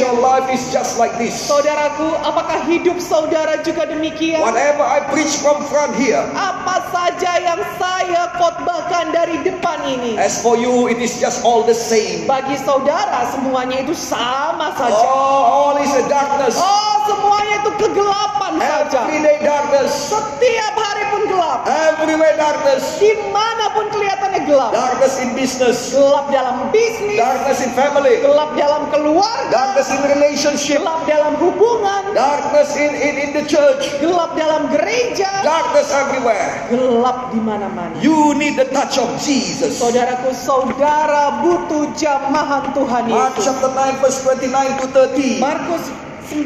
[0.00, 0.22] your sekelilingnya.
[0.22, 1.34] life is just like this.
[1.36, 4.40] Saudaraku, apakah hidup saudara juga demikian?
[4.40, 6.22] Whatever I preach from front here.
[6.32, 10.16] Apa saja yang saya khotbahkan dari depan ini?
[10.16, 12.24] As for you, it is just all the same.
[12.24, 15.04] Bagi saudara semuanya itu sama saja.
[15.04, 16.56] Oh, all is a darkness.
[16.56, 19.04] Oh, semuanya itu kegelapan saja.
[19.04, 19.92] Everyday darkness.
[19.92, 20.97] Setiap hari
[21.38, 21.60] gelap.
[21.70, 22.98] Everywhere darkness.
[22.98, 24.70] Di mana pun kelihatannya gelap.
[24.74, 30.82] darkness in business, Gelap dalam bisnis, darkness in family, gelap dalam keluarga, darkness in relationship,
[30.82, 36.66] gelap dalam hubungan, darkness in, in, in the church, gelap dalam gereja, darkness everywhere.
[36.74, 37.94] gelap di mana-mana.
[38.02, 39.78] You need the touch of Jesus.
[39.78, 43.46] Saudaraku, saudara butuh jamahan Tuhan Mark Yesus.
[43.46, 45.38] chapter 9 verse 29 to 30.
[45.38, 45.84] Markus
[46.28, 46.42] 9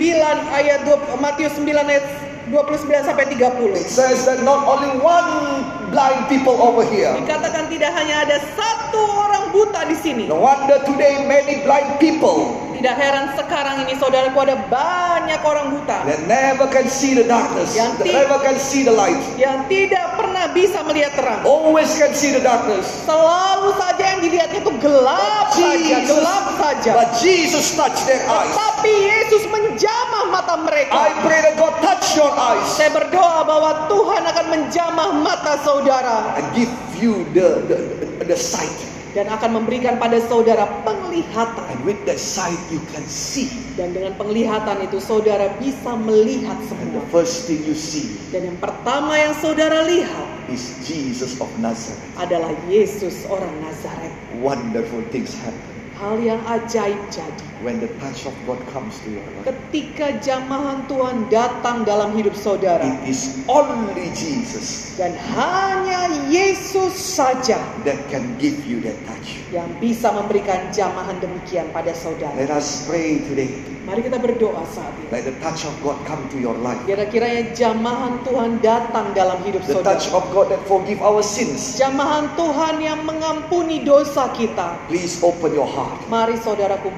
[0.52, 3.72] ayat 20, Matius 9 ayat 29 sampai 30.
[3.72, 7.16] It says that not only one blind people over here.
[7.16, 10.24] Dikatakan tidak hanya ada satu orang buta di sini.
[10.28, 16.02] No wonder today many blind people Tidak heran sekarang ini saudaraku ada banyak orang buta
[16.02, 19.14] that never can see the darkness, Yang that never can see the light.
[19.38, 21.46] yang tidak pernah bisa melihat terang.
[21.46, 22.82] Always can see the darkness.
[23.06, 26.90] Selalu saja yang dilihatnya itu gelap saja, gelap saja.
[26.98, 28.50] but Jesus touched their eyes.
[28.50, 30.90] Tetapi Yesus menjamah mata mereka.
[30.90, 36.34] I pray that God touch your eyes Saya berdoa bahwa Tuhan akan menjamah mata saudara
[36.34, 37.78] and give you the, the,
[38.26, 38.74] the sight.
[39.12, 41.64] Dan akan memberikan pada saudara penglihatan.
[41.68, 43.52] And with that sight, you can see.
[43.76, 47.12] Dan dengan penglihatan itu saudara bisa melihat And the semua.
[47.12, 52.00] first thing you see Dan yang pertama yang saudara lihat is Jesus of Nazareth.
[52.16, 54.12] adalah Yesus orang Nazaret.
[54.40, 59.24] Wonderful things happen Hal yang ajaib jadi when the touch of God comes to your
[59.38, 59.46] life.
[59.48, 67.58] ketika jamahan Tuhan datang dalam hidup saudara It is only Jesus dan hanya Yesus saja
[67.86, 69.38] that can give you that touch.
[69.52, 72.32] yang bisa memberikan jamahan demikian pada saudara.
[72.34, 73.52] Let us pray today.
[73.82, 75.10] Mari kita berdoa saat ini.
[75.10, 76.78] Let the touch of God come to your life.
[76.86, 79.98] Kira-kiranya jamahan Tuhan datang dalam hidup The saudara.
[79.98, 81.76] touch of God that forgive our sins.
[81.76, 84.78] Jamahan Tuhan yang mengampuni dosa kita.
[84.88, 85.98] Please open your heart.
[86.08, 86.88] Mari saudaraku,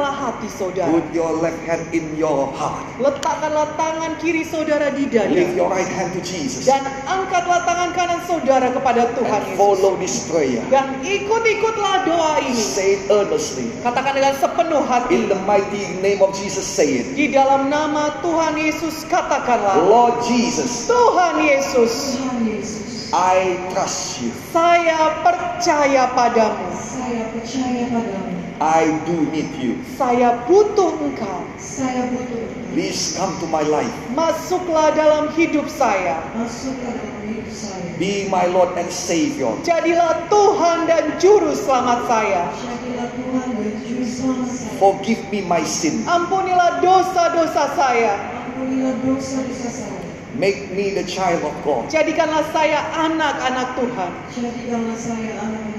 [0.00, 0.88] bukalah hati saudara.
[0.88, 2.80] Put your left hand in your heart.
[2.96, 5.52] Letakkanlah tangan kiri saudara di Lift dada.
[5.52, 6.64] your right hand to Jesus.
[6.64, 9.60] Dan angkatlah tangan kanan saudara kepada Tuhan And Yesus.
[9.60, 10.64] follow this prayer.
[10.72, 12.56] Dan ikut-ikutlah doa ini.
[12.56, 13.68] Say it earnestly.
[13.84, 15.12] Katakan dengan sepenuh hati.
[15.20, 17.12] In the mighty name of Jesus, say it.
[17.12, 19.84] Di dalam nama Tuhan Yesus katakanlah.
[19.84, 24.30] Lord Jesus, Tuhan Yesus, Tuhan Yesus, I trust you.
[24.54, 26.72] saya percaya padamu.
[26.78, 28.29] saya percaya padamu.
[28.60, 29.80] I do need you.
[29.96, 31.48] Saya butuh engkau.
[31.56, 32.44] Saya butuh
[32.76, 33.88] Please come to my life.
[34.12, 36.20] Masuklah dalam hidup saya.
[36.36, 37.88] masuk ke dalam hidup saya.
[37.96, 39.50] Be my Lord and Savior.
[39.64, 42.52] Jadilah Tuhan dan Juru Selamat saya.
[42.52, 44.76] Jadilah Tuhan dan Juru Selamat saya.
[44.76, 46.04] Forgive me my sin.
[46.04, 48.12] Ampunilah dosa-dosa saya.
[48.44, 50.00] Ampunilah dosa-dosa saya.
[50.38, 51.90] Make me the child of God.
[51.90, 54.12] Jadikanlah saya anak-anak Tuhan.
[54.36, 55.69] Jadikanlah saya anak-anak Tuhan.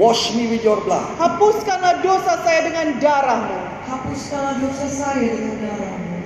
[0.00, 1.04] Wash me with your blood.
[1.20, 3.84] Hapuskanlah dosa saya dengan darahmu.
[3.84, 6.16] Hapuskanlah dosa saya dengan darahmu.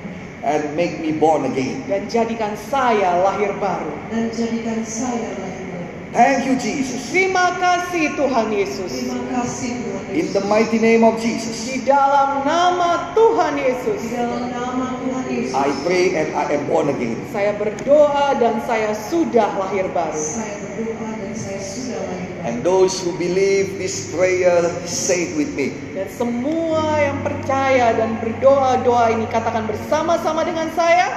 [0.47, 1.83] And make me born again.
[1.91, 3.91] Dan jadikan saya lahir baru.
[4.14, 5.91] Dan jadikan saya lahir baru.
[6.14, 7.11] Thank you, Jesus.
[7.11, 8.95] Terima kasih Tuhan Yesus.
[8.95, 10.39] Terima kasih Tuhan In Yesus.
[10.39, 13.99] the mighty name of Jesus, Di dalam nama Tuhan Yesus.
[14.07, 15.59] Di dalam nama Tuhan Yesus.
[15.59, 17.18] I pray and I am born again.
[17.35, 20.14] Saya berdoa dan saya sudah lahir baru.
[20.14, 21.54] Saya berdoa dan saya sudah lahir baru.
[22.45, 25.72] And those who believe this prayer, say it with me.
[25.97, 31.09] Dan semua yang percaya dan berdoa doa ini katakan bersama-sama dengan saya.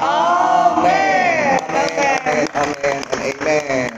[0.00, 1.60] Amin.
[1.68, 2.44] Amen.
[2.56, 2.96] Amen.
[2.96, 3.88] And amen.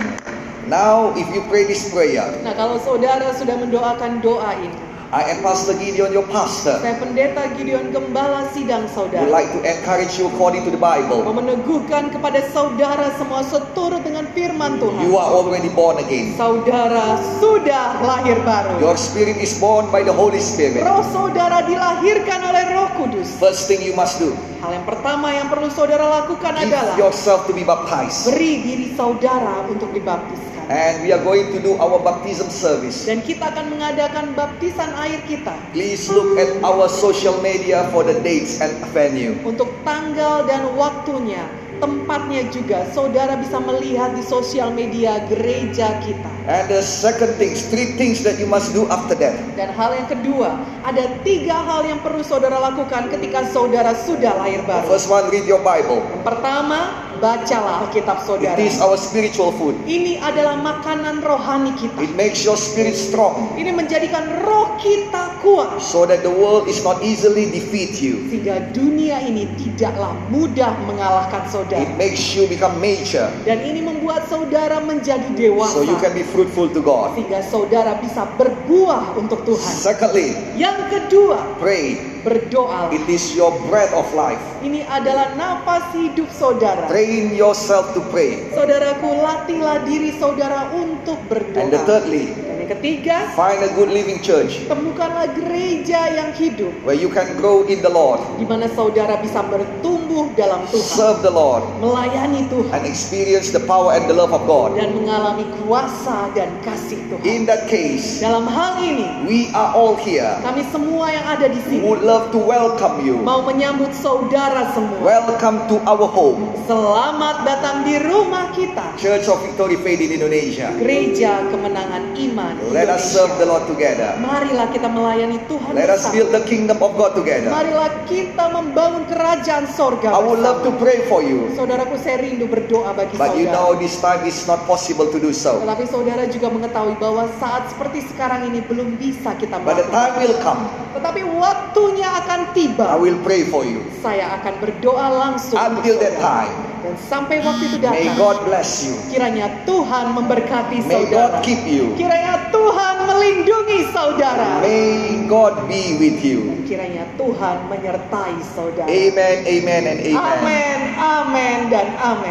[0.67, 5.45] Now, if you pray this prayer, Nah, kalau saudara sudah mendoakan doa ini, I am
[5.45, 6.81] Pastor Gideon, your pastor.
[6.81, 9.29] saya pendeta Gideon Gembala sidang Would saudara.
[9.29, 11.21] like to encourage you according to the Mau Bible.
[11.37, 15.05] meneguhkan kepada saudara semua seturut dengan firman Tuhan.
[15.05, 16.33] You are already born again.
[16.41, 18.81] Saudara sudah lahir baru.
[18.81, 20.81] Your spirit is born by the Holy Spirit.
[20.81, 23.37] Roh saudara dilahirkan oleh Roh Kudus.
[23.37, 24.33] First thing you must do,
[24.65, 28.33] Hal yang pertama yang perlu saudara lakukan give adalah yourself to be baptized.
[28.33, 30.52] beri diri saudara untuk dibaptiskan.
[30.69, 33.05] And we are going to do our baptism service.
[33.05, 38.15] Dan kita akan mengadakan baptisan air kita Please look at our social media for the
[38.21, 39.35] dates and venue.
[39.43, 41.43] untuk tanggal dan waktunya.
[41.77, 46.31] Tempatnya juga saudara bisa melihat di sosial media gereja kita.
[46.47, 49.35] And the second thing, three things that you must do after that.
[49.59, 54.63] Dan hal yang kedua, ada tiga hal yang perlu saudara lakukan ketika saudara sudah lahir
[54.63, 54.87] The baru.
[54.87, 56.07] first one, read your Bible.
[56.07, 56.79] Yang pertama,
[57.23, 58.59] bacalah Alkitab It saudara.
[58.59, 59.79] is our spiritual food.
[59.87, 61.95] Ini adalah makanan rohani kita.
[62.03, 65.79] It makes your spirit strong Ini menjadikan roh kita kuat.
[65.79, 68.27] so that the world is not easily defeat you.
[68.27, 71.79] Sehingga dunia ini tidaklah mudah mengalahkan saudara.
[71.79, 75.79] It makes you become mature Dan ini membuat saudara menjadi dewasa.
[75.79, 77.15] so you can be fruitful to God.
[77.15, 79.73] Sehingga saudara bisa berbuah untuk Tuhan.
[79.79, 82.95] Secondly, Yang kedua, pray Berdoa.
[82.95, 84.39] It is your breath of life.
[84.63, 86.87] Ini adalah napas hidup saudara.
[86.87, 88.47] Train yourself to pray.
[88.55, 91.19] Saudaraku, latihlah diri saudara untuk
[91.59, 91.87] And the berdoa.
[91.87, 92.25] thirdly,
[92.73, 97.85] ketiga, find a good living church temukanlah gereja yang hidup where you can grow in
[97.85, 102.85] the Lord, di mana saudara bisa bertumbuh dalam Tuhan, serve the Lord, melayani Tuhan and
[102.89, 104.73] experience the power and the love of God.
[104.81, 107.23] dan mengalami kuasa dan kasih Tuhan.
[107.29, 111.61] In that case, Dalam hal ini, we are all here kami semua yang ada di
[111.69, 113.21] sini would love to welcome you.
[113.21, 114.97] mau menyambut saudara semua.
[115.05, 120.71] Welcome to our home, Selamat datang di rumah kita, Church of Victory Faith in Indonesia.
[120.79, 123.47] Gereja Kemenangan Iman Let us serve the.
[123.53, 124.17] Lord together.
[124.17, 127.53] Marilah kita melayani Tuhan Let us build the kingdom of God together.
[127.53, 132.49] Marilah kita membangun kerajaan sorga I would love to pray for you, Saudaraku saya rindu
[132.49, 133.83] berdoa bagi but you know saudara.
[133.85, 135.61] this time is not possible to do so.
[135.61, 140.17] Tetapi saudara juga mengetahui bahwa saat seperti sekarang ini belum bisa kita But the time
[140.17, 140.25] melakukan.
[140.25, 140.63] will come.
[140.97, 142.85] Tetapi waktunya akan I tiba.
[142.97, 143.85] will pray for you.
[144.01, 146.49] Saya akan berdoa langsung Until that saudara.
[146.49, 148.95] time, Dan sampai waktu itu may datang, God bless you.
[149.07, 151.15] kiranya Tuhan memberkati May saudara.
[151.15, 151.95] God keep you.
[151.95, 154.59] Kiranya Tuhan melindungi saudara.
[154.59, 156.59] May God be with you.
[156.67, 158.91] Kiranya Tuhan menyertai saudara.
[158.91, 160.19] Amen, amen, and amen.
[160.19, 162.31] Amin, amin, dan amin.